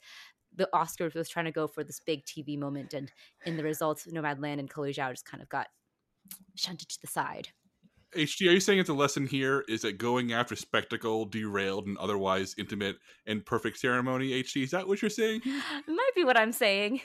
[0.59, 3.11] the Oscars was trying to go for this big TV moment, and
[3.47, 5.69] in the results, Nomadland and Chloe Zhao just kind of got
[6.57, 7.49] shunted to the side.
[8.17, 11.97] HT, are you saying it's a lesson here is that going after spectacle, derailed, and
[11.99, 14.31] otherwise intimate and perfect ceremony?
[14.43, 15.43] HT, is that what you're saying?
[15.45, 17.01] It might be what I'm saying.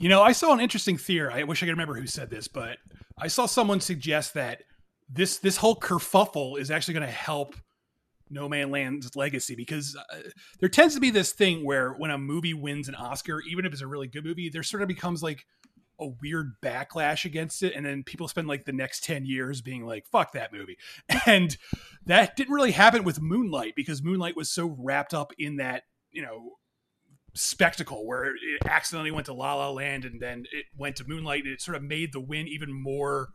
[0.00, 1.32] You know, I saw an interesting theory.
[1.32, 2.78] I wish I could remember who said this, but
[3.18, 4.62] I saw someone suggest that
[5.08, 7.54] this this whole kerfuffle is actually going to help
[8.32, 10.16] Nomadland's legacy because uh,
[10.60, 13.72] there tends to be this thing where when a movie wins an Oscar, even if
[13.72, 15.46] it's a really good movie, there sort of becomes like
[16.00, 19.86] a weird backlash against it and then people spend like the next 10 years being
[19.86, 20.76] like fuck that movie.
[21.26, 21.56] And
[22.06, 26.22] that didn't really happen with moonlight because moonlight was so wrapped up in that you
[26.22, 26.52] know
[27.34, 31.44] spectacle where it accidentally went to la la land and then it went to moonlight
[31.44, 33.28] and it sort of made the win even more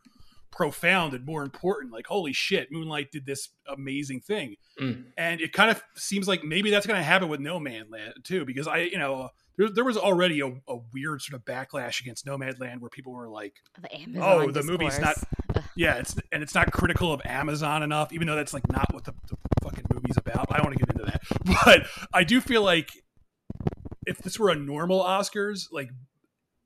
[0.51, 5.05] profound and more important like holy shit moonlight did this amazing thing Mm.
[5.17, 8.65] and it kind of seems like maybe that's going to happen with Nomadland too because
[8.67, 12.79] i you know there, there was already a, a weird sort of backlash against Nomadland
[12.79, 15.65] where people were like, The Amazon "Oh, the movie's not, discourse.
[15.75, 19.03] yeah, it's and it's not critical of Amazon enough, even though that's like not what
[19.03, 21.21] the, the fucking movie's about." I don't want to get into that,
[21.65, 22.87] but I do feel like
[24.07, 25.89] if this were a normal Oscars, like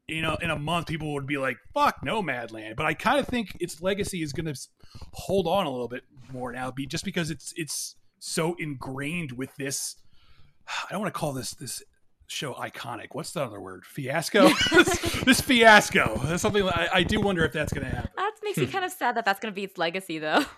[0.08, 3.28] you know, in a month, people would be like, "Fuck Nomadland," but I kind of
[3.28, 4.60] think its legacy is going to
[5.13, 9.56] hold on a little bit more now, be just because it's it's so ingrained with
[9.56, 9.96] this.
[10.68, 11.84] I don't want to call this this
[12.28, 13.08] show iconic.
[13.12, 13.86] What's the other word?
[13.86, 14.50] Fiasco.
[14.72, 16.20] this, this fiasco.
[16.26, 18.12] That's something I, I do wonder if that's going to happen.
[18.16, 20.44] That makes me kind of sad that that's going to be its legacy, though.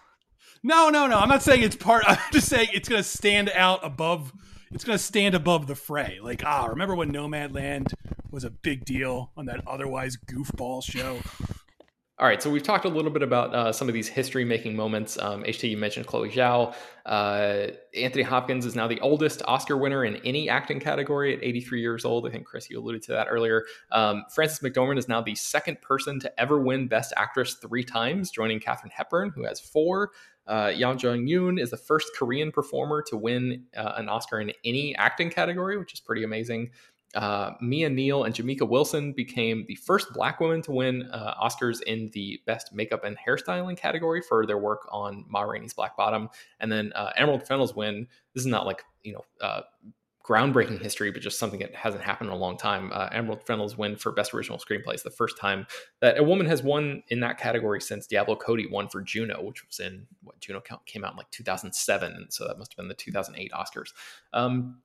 [0.65, 1.19] No, no, no.
[1.19, 2.05] I'm not saying it's part.
[2.07, 4.33] I'm just saying it's going to stand out above.
[4.71, 6.17] It's going to stand above the fray.
[6.19, 7.93] Like, ah, remember when Nomadland
[8.31, 11.19] was a big deal on that otherwise goofball show?
[12.17, 15.19] All right, so we've talked a little bit about uh, some of these history-making moments.
[15.19, 16.73] Um, HT, you mentioned Chloe Zhao.
[17.05, 21.81] Uh, Anthony Hopkins is now the oldest Oscar winner in any acting category at 83
[21.81, 22.25] years old.
[22.25, 23.65] I think Chris, you alluded to that earlier.
[23.91, 28.31] Um, Frances McDormand is now the second person to ever win Best Actress three times,
[28.31, 30.11] joining Katharine Hepburn, who has four.
[30.47, 34.95] Uh, Yuh-jung Youn is the first Korean performer to win uh, an Oscar in any
[34.95, 36.71] acting category, which is pretty amazing.
[37.15, 41.81] Uh, Mia Neal and Jamika Wilson became the first Black women to win uh, Oscars
[41.83, 46.29] in the Best Makeup and Hairstyling category for their work on Ma Rainey's Black Bottom.
[46.59, 48.07] And then uh, Emerald Fennell's win.
[48.33, 49.61] This is not like you know uh,
[50.25, 52.91] groundbreaking history, but just something that hasn't happened in a long time.
[52.91, 55.67] Uh, Emerald Fennell's win for Best Original Screenplay is the first time
[56.01, 59.65] that a woman has won in that category since Diablo Cody won for Juno, which
[59.65, 62.87] was in what Juno came out in like 2007, and so that must have been
[62.87, 63.89] the 2008 Oscars.
[64.33, 64.79] Um,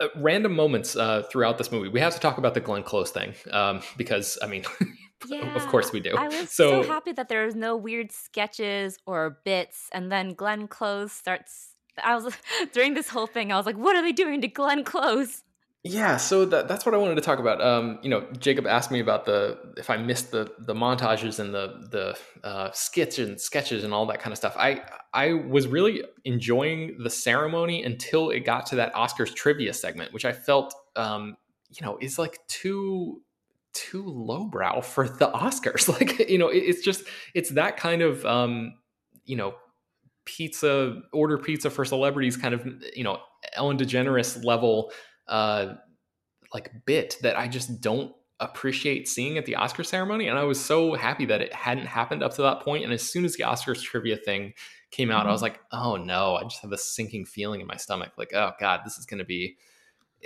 [0.00, 1.88] uh, random moments uh, throughout this movie.
[1.88, 4.64] We have to talk about the Glenn Close thing um, because, I mean,
[5.54, 6.16] of course we do.
[6.16, 10.34] I was so, so happy that there was no weird sketches or bits, and then
[10.34, 11.73] Glenn Close starts.
[12.02, 12.34] I was
[12.72, 13.52] during this whole thing.
[13.52, 15.42] I was like, "What are they doing to Glenn Close?"
[15.86, 17.60] Yeah, so that, that's what I wanted to talk about.
[17.60, 21.52] Um, you know, Jacob asked me about the if I missed the the montages and
[21.52, 24.56] the the uh, skits and sketches and all that kind of stuff.
[24.58, 30.14] I I was really enjoying the ceremony until it got to that Oscars trivia segment,
[30.14, 31.36] which I felt um,
[31.68, 33.20] you know is like too
[33.74, 35.86] too lowbrow for the Oscars.
[36.00, 37.04] Like you know, it, it's just
[37.34, 38.72] it's that kind of um,
[39.26, 39.54] you know
[40.24, 43.20] pizza order pizza for celebrities kind of you know
[43.54, 44.90] Ellen DeGeneres level
[45.28, 45.74] uh,
[46.52, 50.28] like bit that I just don't appreciate seeing at the Oscar ceremony.
[50.28, 52.84] And I was so happy that it hadn't happened up to that point.
[52.84, 54.54] And as soon as the Oscars trivia thing
[54.90, 55.28] came out, mm-hmm.
[55.28, 58.12] I was like, oh no, I just have this sinking feeling in my stomach.
[58.16, 59.56] Like, oh God, this is going to be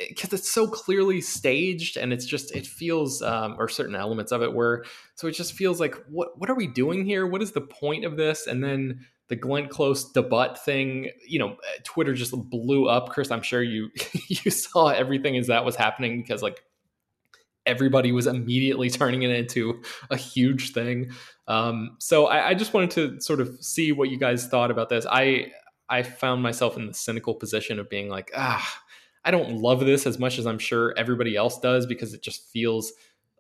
[0.09, 4.43] because it's so clearly staged and it's just it feels um, or certain elements of
[4.43, 4.85] it were
[5.17, 8.05] so it just feels like what what are we doing here what is the point
[8.05, 13.11] of this and then the Glenn Close debut thing, you know, Twitter just blew up.
[13.11, 13.91] Chris, I'm sure you
[14.29, 16.63] you saw everything as that was happening because like
[17.67, 21.11] everybody was immediately turning it into a huge thing.
[21.47, 24.89] Um, so I, I just wanted to sort of see what you guys thought about
[24.89, 25.07] this.
[25.09, 25.53] I
[25.89, 28.83] I found myself in the cynical position of being like, ah,
[29.25, 32.51] I don't love this as much as I'm sure everybody else does because it just
[32.51, 32.93] feels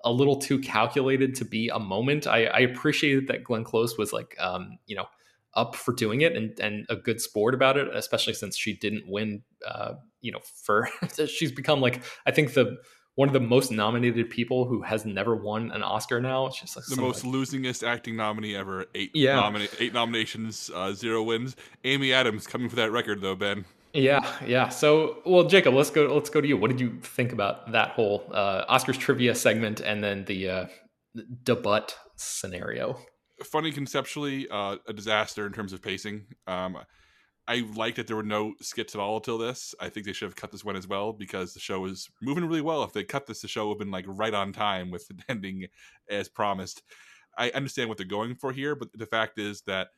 [0.04, 2.26] a little too calculated to be a moment.
[2.26, 5.06] I, I appreciated that Glenn Close was like, um, you know,
[5.58, 9.04] up for doing it and, and a good sport about it, especially since she didn't
[9.06, 9.42] win.
[9.66, 10.88] Uh, you know, for
[11.26, 12.76] she's become like I think the
[13.16, 16.46] one of the most nominated people who has never won an Oscar now.
[16.46, 18.86] It's just like the most like, losingest acting nominee ever.
[18.94, 19.40] Eight yeah.
[19.40, 21.56] Nomina- eight nominations, uh, zero wins.
[21.82, 23.64] Amy Adams coming for that record though, Ben.
[23.92, 24.68] Yeah, yeah.
[24.68, 26.14] So, well, Jacob, let's go.
[26.14, 26.56] Let's go to you.
[26.56, 30.66] What did you think about that whole uh, Oscars trivia segment and then the uh,
[31.42, 31.86] debut
[32.16, 32.98] scenario?
[33.44, 36.26] Funny conceptually, uh, a disaster in terms of pacing.
[36.46, 36.78] Um,
[37.46, 39.74] I like that there were no skits at all until this.
[39.80, 42.44] I think they should have cut this one as well because the show was moving
[42.44, 42.84] really well.
[42.84, 45.16] If they cut this, the show would have been like right on time with the
[45.28, 45.66] ending
[46.10, 46.82] as promised.
[47.38, 49.88] I understand what they're going for here, but the fact is that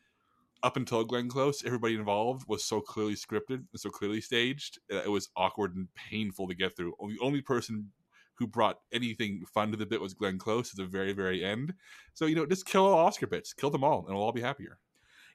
[0.63, 4.79] up until Glenn Close, everybody involved was so clearly scripted and so clearly staged.
[4.89, 6.95] It was awkward and painful to get through.
[7.01, 7.91] The only person
[8.41, 11.75] who brought anything fun to the bit was Glenn Close at the very, very end.
[12.15, 14.41] So, you know, just kill all Oscar bits, kill them all, and we'll all be
[14.41, 14.79] happier.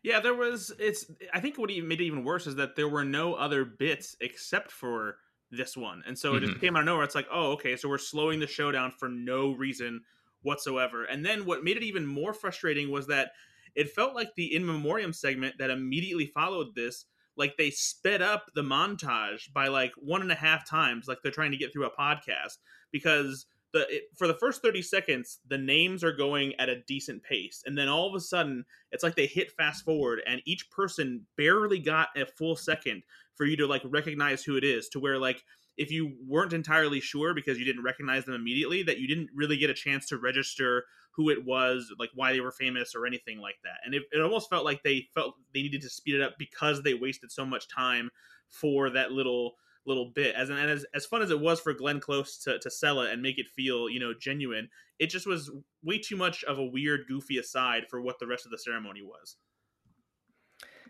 [0.03, 0.71] Yeah, there was.
[0.77, 1.09] It's.
[1.33, 4.71] I think what made it even worse is that there were no other bits except
[4.71, 5.17] for
[5.49, 6.49] this one, and so it mm-hmm.
[6.49, 7.03] just came out of nowhere.
[7.03, 10.01] It's like, oh, okay, so we're slowing the show down for no reason
[10.43, 11.05] whatsoever.
[11.05, 13.31] And then what made it even more frustrating was that
[13.73, 17.05] it felt like the in memoriam segment that immediately followed this,
[17.37, 21.31] like they sped up the montage by like one and a half times, like they're
[21.31, 22.57] trying to get through a podcast
[22.91, 27.21] because the it, for the first 30 seconds the names are going at a decent
[27.23, 27.61] pace.
[27.65, 31.25] And then all of a sudden it's like they hit fast forward and each person
[31.37, 33.03] barely got a full second
[33.35, 35.43] for you to like recognize who it is to where like
[35.77, 39.57] if you weren't entirely sure because you didn't recognize them immediately that you didn't really
[39.57, 43.39] get a chance to register who it was like why they were famous or anything
[43.39, 46.21] like that and it, it almost felt like they felt they needed to speed it
[46.21, 48.09] up because they wasted so much time
[48.49, 49.55] for that little
[49.85, 50.35] little bit.
[50.35, 53.11] As and as as fun as it was for Glenn Close to to sell it
[53.11, 54.69] and make it feel you know genuine,
[54.99, 55.51] it just was
[55.83, 59.01] way too much of a weird, goofy aside for what the rest of the ceremony
[59.01, 59.37] was.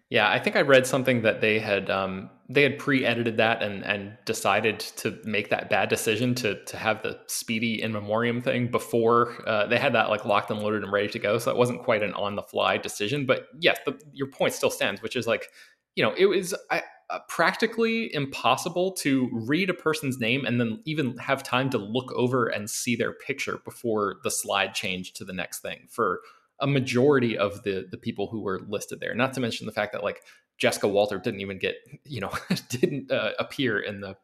[0.10, 3.84] Yeah, I think I read something that they had um, they had pre-edited that and
[3.84, 8.68] and decided to make that bad decision to to have the speedy in memoriam thing
[8.68, 11.40] before uh, they had that like locked and loaded and ready to go.
[11.40, 13.26] So it wasn't quite an on the fly decision.
[13.26, 15.48] But yes, the, your point still stands, which is like
[15.96, 20.82] you know it was I, uh, practically impossible to read a person's name and then
[20.86, 25.26] even have time to look over and see their picture before the slide changed to
[25.26, 26.22] the next thing for
[26.60, 29.14] a majority of the the people who were listed there.
[29.14, 30.22] Not to mention the fact that like
[30.58, 32.32] Jessica Walter didn't even get you know
[32.70, 34.16] didn't uh, appear in the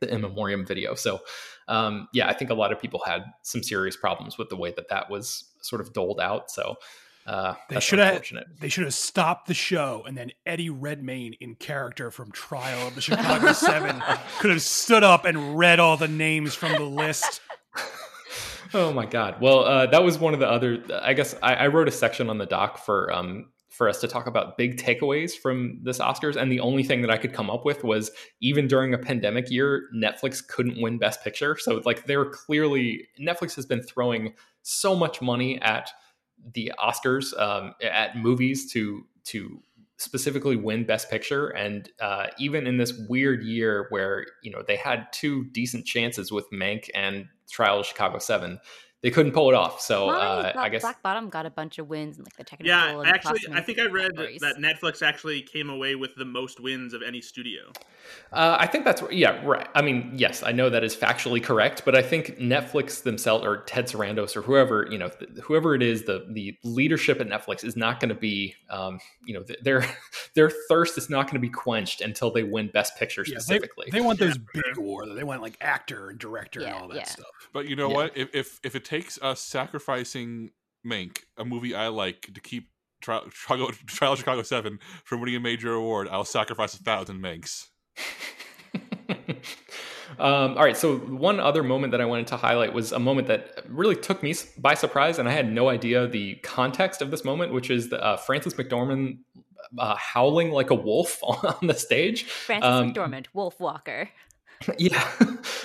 [0.00, 0.94] the in memoriam video.
[0.94, 1.20] So
[1.68, 4.72] um, yeah, I think a lot of people had some serious problems with the way
[4.72, 6.50] that that was sort of doled out.
[6.50, 6.76] So
[7.26, 8.22] uh, they should have
[8.60, 12.94] they should have stopped the show, and then Eddie Redmayne, in character from Trial of
[12.94, 14.02] the Chicago Seven,
[14.40, 17.40] could have stood up and read all the names from the list.
[18.74, 19.40] Oh my god!
[19.40, 20.82] Well, uh, that was one of the other.
[21.00, 24.08] I guess I, I wrote a section on the doc for um, for us to
[24.08, 27.50] talk about big takeaways from this Oscars, and the only thing that I could come
[27.50, 28.10] up with was
[28.40, 31.56] even during a pandemic year, Netflix couldn't win Best Picture.
[31.56, 35.90] So like they were clearly Netflix has been throwing so much money at
[36.52, 39.60] the Oscars um, at movies to to
[39.96, 44.76] specifically win Best Picture, and uh, even in this weird year where you know they
[44.76, 48.58] had two decent chances with Mank and Trial of Chicago Seven,
[49.04, 49.82] they couldn't pull it off.
[49.82, 52.74] So uh, I guess Black Bottom got a bunch of wins in like the technical.
[52.74, 56.94] Yeah, actually, I think I read that Netflix actually came away with the most wins
[56.94, 57.70] of any studio.
[58.32, 59.68] Uh, I think that's yeah right.
[59.74, 63.58] I mean, yes, I know that is factually correct, but I think Netflix themselves or
[63.64, 65.10] Ted Sarandos or whoever you know
[65.42, 69.34] whoever it is, the the leadership at Netflix is not going to be um, you
[69.34, 69.84] know their
[70.34, 73.88] their thirst is not going to be quenched until they win Best Picture yeah, specifically.
[73.90, 74.62] They, they, want those yeah.
[74.64, 75.14] big awards.
[75.14, 77.26] They want like actor and director yeah, and all that stuff.
[77.52, 78.16] But you know what?
[78.16, 80.50] If, if if it takes us sacrificing
[80.86, 82.68] Mank, a movie I like, to keep
[83.00, 87.70] Trial, Chicago, Trial Chicago 7 from winning a major award, I'll sacrifice a thousand Manks.
[90.18, 93.28] um, all right, so one other moment that I wanted to highlight was a moment
[93.28, 97.24] that really took me by surprise, and I had no idea the context of this
[97.24, 99.18] moment, which is the, uh, Frances McDormand
[99.78, 102.24] uh, howling like a wolf on the stage.
[102.24, 104.08] Frances um, McDormand, Wolf Walker.
[104.78, 105.10] Yeah.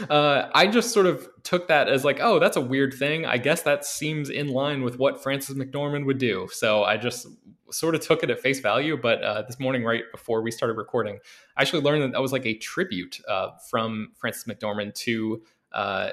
[0.10, 3.26] Uh, I just sort of took that as like, oh, that's a weird thing.
[3.26, 6.48] I guess that seems in line with what Frances McDormand would do.
[6.52, 7.28] So I just
[7.70, 8.98] sort of took it at face value.
[8.98, 11.20] But uh, this morning, right before we started recording,
[11.58, 15.42] I actually learned that that was like a tribute uh, from Frances McDormand to
[15.74, 16.12] uh,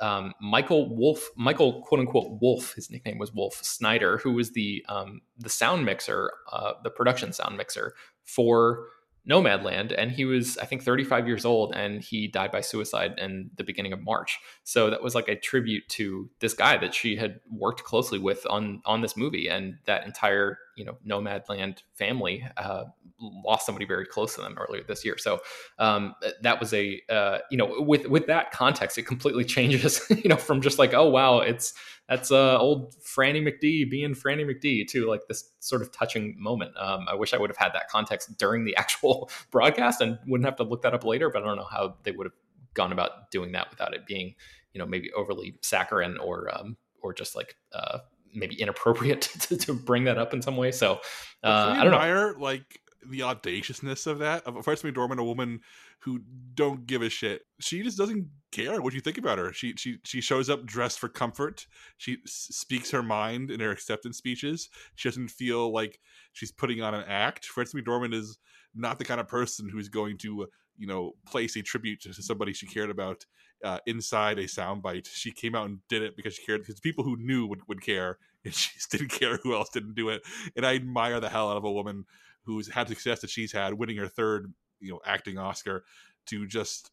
[0.00, 4.84] um, Michael Wolf, Michael quote unquote Wolf, his nickname was Wolf Snyder, who was the
[4.88, 7.94] um, the sound mixer, uh, the production sound mixer
[8.24, 8.86] for
[9.28, 13.50] Nomadland, and he was, I think, 35 years old, and he died by suicide in
[13.56, 14.38] the beginning of March.
[14.64, 18.46] So that was like a tribute to this guy that she had worked closely with
[18.48, 22.84] on on this movie, and that entire you know Nomadland family uh,
[23.20, 25.18] lost somebody very close to them earlier this year.
[25.18, 25.40] So
[25.78, 30.28] um, that was a uh, you know with with that context, it completely changes you
[30.30, 31.74] know from just like oh wow it's
[32.10, 36.76] that's uh, old Franny McD being Franny McD to like this sort of touching moment.
[36.76, 40.44] Um, I wish I would have had that context during the actual broadcast and wouldn't
[40.44, 41.30] have to look that up later.
[41.30, 42.34] But I don't know how they would have
[42.74, 44.34] gone about doing that without it being,
[44.72, 47.98] you know, maybe overly saccharine or um, or just like uh,
[48.34, 50.72] maybe inappropriate to, to, bring that up in some way.
[50.72, 51.00] So
[51.44, 52.34] uh, I don't know.
[52.42, 55.60] Like the audaciousness of that of Frances McDormand, a woman
[56.00, 56.20] who
[56.54, 57.42] don't give a shit.
[57.60, 59.52] She just doesn't care what you think about her.
[59.52, 61.66] She she she shows up dressed for comfort.
[61.96, 64.68] She speaks her mind in her acceptance speeches.
[64.94, 66.00] She doesn't feel like
[66.32, 67.46] she's putting on an act.
[67.46, 68.38] Frances McDormand is
[68.74, 70.46] not the kind of person who's going to
[70.78, 73.24] you know place a tribute to somebody she cared about
[73.64, 75.08] uh, inside a soundbite.
[75.12, 77.82] She came out and did it because she cared because people who knew would, would
[77.82, 80.22] care, and she didn't care who else didn't do it.
[80.56, 82.06] And I admire the hell out of a woman
[82.44, 85.84] who's had success that she's had, winning her third you know acting Oscar,
[86.26, 86.90] to just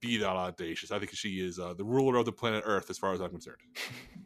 [0.00, 0.90] be that audacious.
[0.92, 3.30] I think she is uh, the ruler of the planet Earth, as far as I'm
[3.30, 3.58] concerned.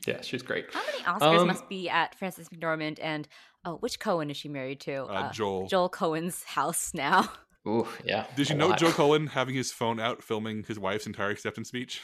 [0.06, 0.66] Yeah, she's great.
[0.72, 3.26] How many Oscars Um, must be at Frances McDormand and
[3.64, 5.02] oh, which Coen is she married to?
[5.06, 5.66] Uh, Joel.
[5.66, 7.28] Joel Coen's house now.
[7.66, 8.26] Ooh, yeah.
[8.36, 8.78] Did you a know lot.
[8.78, 12.00] Joe Coen having his phone out filming his wife's entire acceptance speech?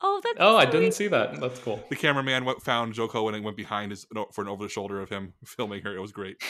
[0.00, 1.40] Oh, that's Oh, I didn't see that.
[1.40, 1.80] That's cool.
[1.88, 4.68] The cameraman went, found Joe Coen and went behind his no, for an over the
[4.68, 5.94] shoulder of him filming her.
[5.94, 6.42] It was great.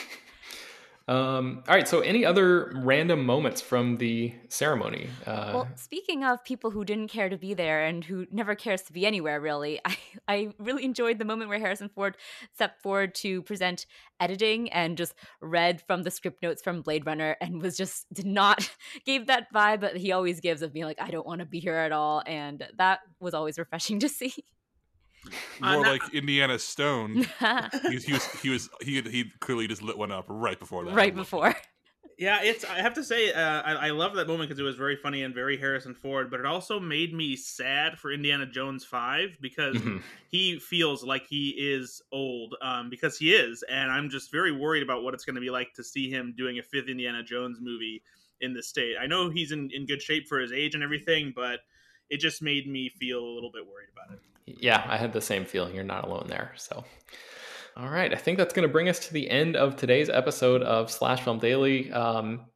[1.07, 1.87] Um, all right.
[1.87, 5.09] So, any other random moments from the ceremony?
[5.27, 8.83] Uh, Well, speaking of people who didn't care to be there and who never cares
[8.83, 9.97] to be anywhere, really, I,
[10.27, 12.17] I really enjoyed the moment where Harrison Ford
[12.55, 13.85] stepped forward to present
[14.19, 18.27] editing and just read from the script notes from Blade Runner and was just did
[18.27, 18.71] not
[19.05, 21.61] gave that vibe that he always gives of being like, I don't want to be
[21.61, 22.23] here at all.
[22.27, 24.33] And that was always refreshing to see.
[25.61, 27.27] More now- like Indiana Stone.
[27.89, 30.85] he, was, he was he was he he clearly just lit one up right before
[30.85, 30.95] that.
[30.95, 31.55] right before.
[32.19, 32.65] Yeah, it's.
[32.65, 35.23] I have to say, uh, I, I love that moment because it was very funny
[35.23, 36.31] and very Harrison Ford.
[36.31, 40.03] But it also made me sad for Indiana Jones Five because mhm.
[40.29, 44.83] he feels like he is old, um, because he is, and I'm just very worried
[44.83, 47.59] about what it's going to be like to see him doing a fifth Indiana Jones
[47.61, 48.03] movie
[48.41, 48.95] in the state.
[49.01, 51.61] I know he's in in good shape for his age and everything, but
[52.11, 54.23] it just made me feel a little bit worried about it.
[54.47, 55.75] Yeah, I had the same feeling.
[55.75, 56.53] You're not alone there.
[56.57, 56.85] So,
[57.77, 58.13] all right.
[58.13, 61.23] I think that's going to bring us to the end of today's episode of Slash
[61.23, 61.91] Film Daily.
[61.93, 62.47] Um,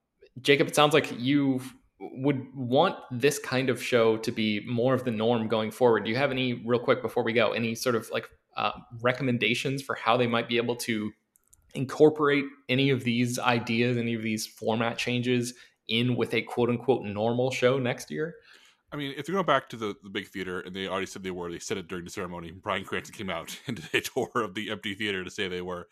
[0.40, 1.60] Jacob, it sounds like you
[2.00, 6.04] would want this kind of show to be more of the norm going forward.
[6.04, 9.82] Do you have any, real quick before we go, any sort of like uh, recommendations
[9.82, 11.10] for how they might be able to
[11.74, 15.54] incorporate any of these ideas, any of these format changes
[15.88, 18.34] in with a quote unquote normal show next year?
[18.90, 21.22] I mean, if you're going back to the, the big theater, and they already said
[21.22, 22.52] they were, they said it during the ceremony.
[22.52, 25.62] Bryan Cranston came out and did a tour of the empty theater to say they
[25.62, 25.88] were.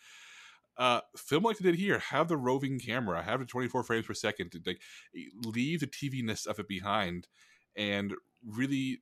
[0.78, 1.98] Uh, film like they did here.
[1.98, 3.22] Have the roving camera.
[3.22, 4.52] Have the 24 frames per second.
[4.52, 4.80] To, like,
[5.44, 7.28] leave the TV-ness of it behind,
[7.74, 8.14] and
[8.46, 9.00] really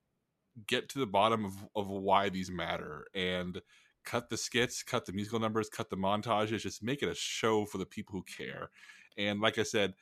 [0.66, 3.06] get to the bottom of, of why these matter.
[3.14, 3.60] And
[4.04, 6.60] cut the skits, cut the musical numbers, cut the montages.
[6.60, 8.70] Just make it a show for the people who care.
[9.16, 9.94] And like I said,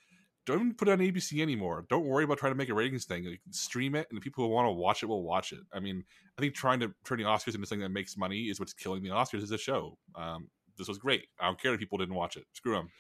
[0.47, 1.85] don't even put it on ABC anymore.
[1.89, 3.25] Don't worry about trying to make a ratings thing.
[3.25, 5.61] Like, stream it, and the people who want to watch it will watch it.
[5.73, 6.05] I mean,
[6.37, 9.03] I think trying to turn the Oscars into something that makes money is what's killing
[9.03, 9.97] the Oscars as a show.
[10.15, 11.27] Um, this was great.
[11.41, 12.45] I don't care if people didn't watch it.
[12.53, 12.91] Screw them.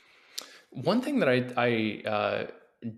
[0.71, 2.47] One thing that I I uh,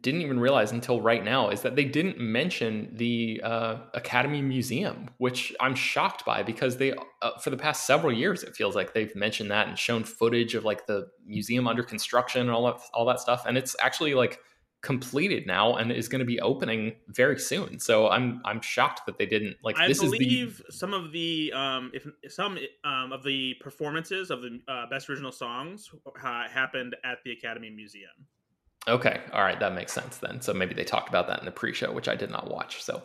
[0.00, 5.10] didn't even realize until right now is that they didn't mention the uh, Academy Museum,
[5.18, 8.94] which I'm shocked by because they uh, for the past several years it feels like
[8.94, 12.80] they've mentioned that and shown footage of like the museum under construction and all that
[12.94, 14.40] all that stuff, and it's actually like
[14.84, 17.80] completed now and is going to be opening very soon.
[17.80, 21.52] So I'm I'm shocked that they didn't like I this believe is some of the
[21.54, 26.96] um, if some um, of the performances of the uh, best original songs uh, happened
[27.04, 28.12] at the Academy Museum.
[28.86, 30.42] Okay, all right, that makes sense then.
[30.42, 32.82] So maybe they talked about that in the pre-show, which I did not watch.
[32.82, 33.02] So,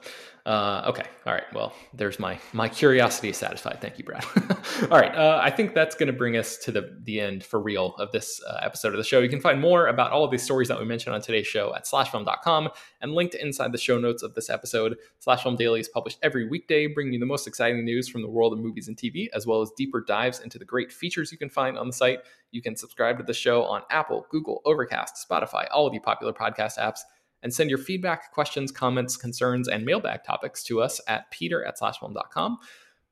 [0.50, 1.44] uh, okay, all right.
[1.54, 3.78] Well, there's my my curiosity satisfied.
[3.82, 4.26] Thank you, Brad.
[4.90, 7.60] all right, uh, I think that's going to bring us to the the end for
[7.60, 9.20] real of this uh, episode of the show.
[9.20, 11.76] You can find more about all of these stories that we mentioned on today's show
[11.76, 12.70] at slashfilm.com
[13.00, 14.98] and linked inside the show notes of this episode.
[15.24, 18.52] Slashfilm Daily is published every weekday, bringing you the most exciting news from the world
[18.52, 21.52] of movies and TV, as well as deeper dives into the great features you can
[21.52, 22.22] find on the site.
[22.50, 26.34] You can subscribe to the show on Apple, Google, Overcast, Spotify, all of the popular
[26.34, 27.02] podcast apps,
[27.44, 31.80] and send your feedback, questions, comments, concerns, and mailbag topics to us at peter at
[31.80, 32.58] slashfilm.com.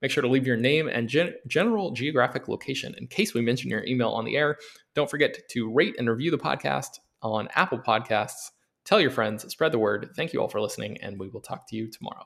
[0.01, 3.69] Make sure to leave your name and gen- general geographic location in case we mention
[3.69, 4.57] your email on the air.
[4.93, 8.51] Don't forget to rate and review the podcast on Apple Podcasts.
[8.85, 10.11] Tell your friends, spread the word.
[10.15, 12.25] Thank you all for listening, and we will talk to you tomorrow.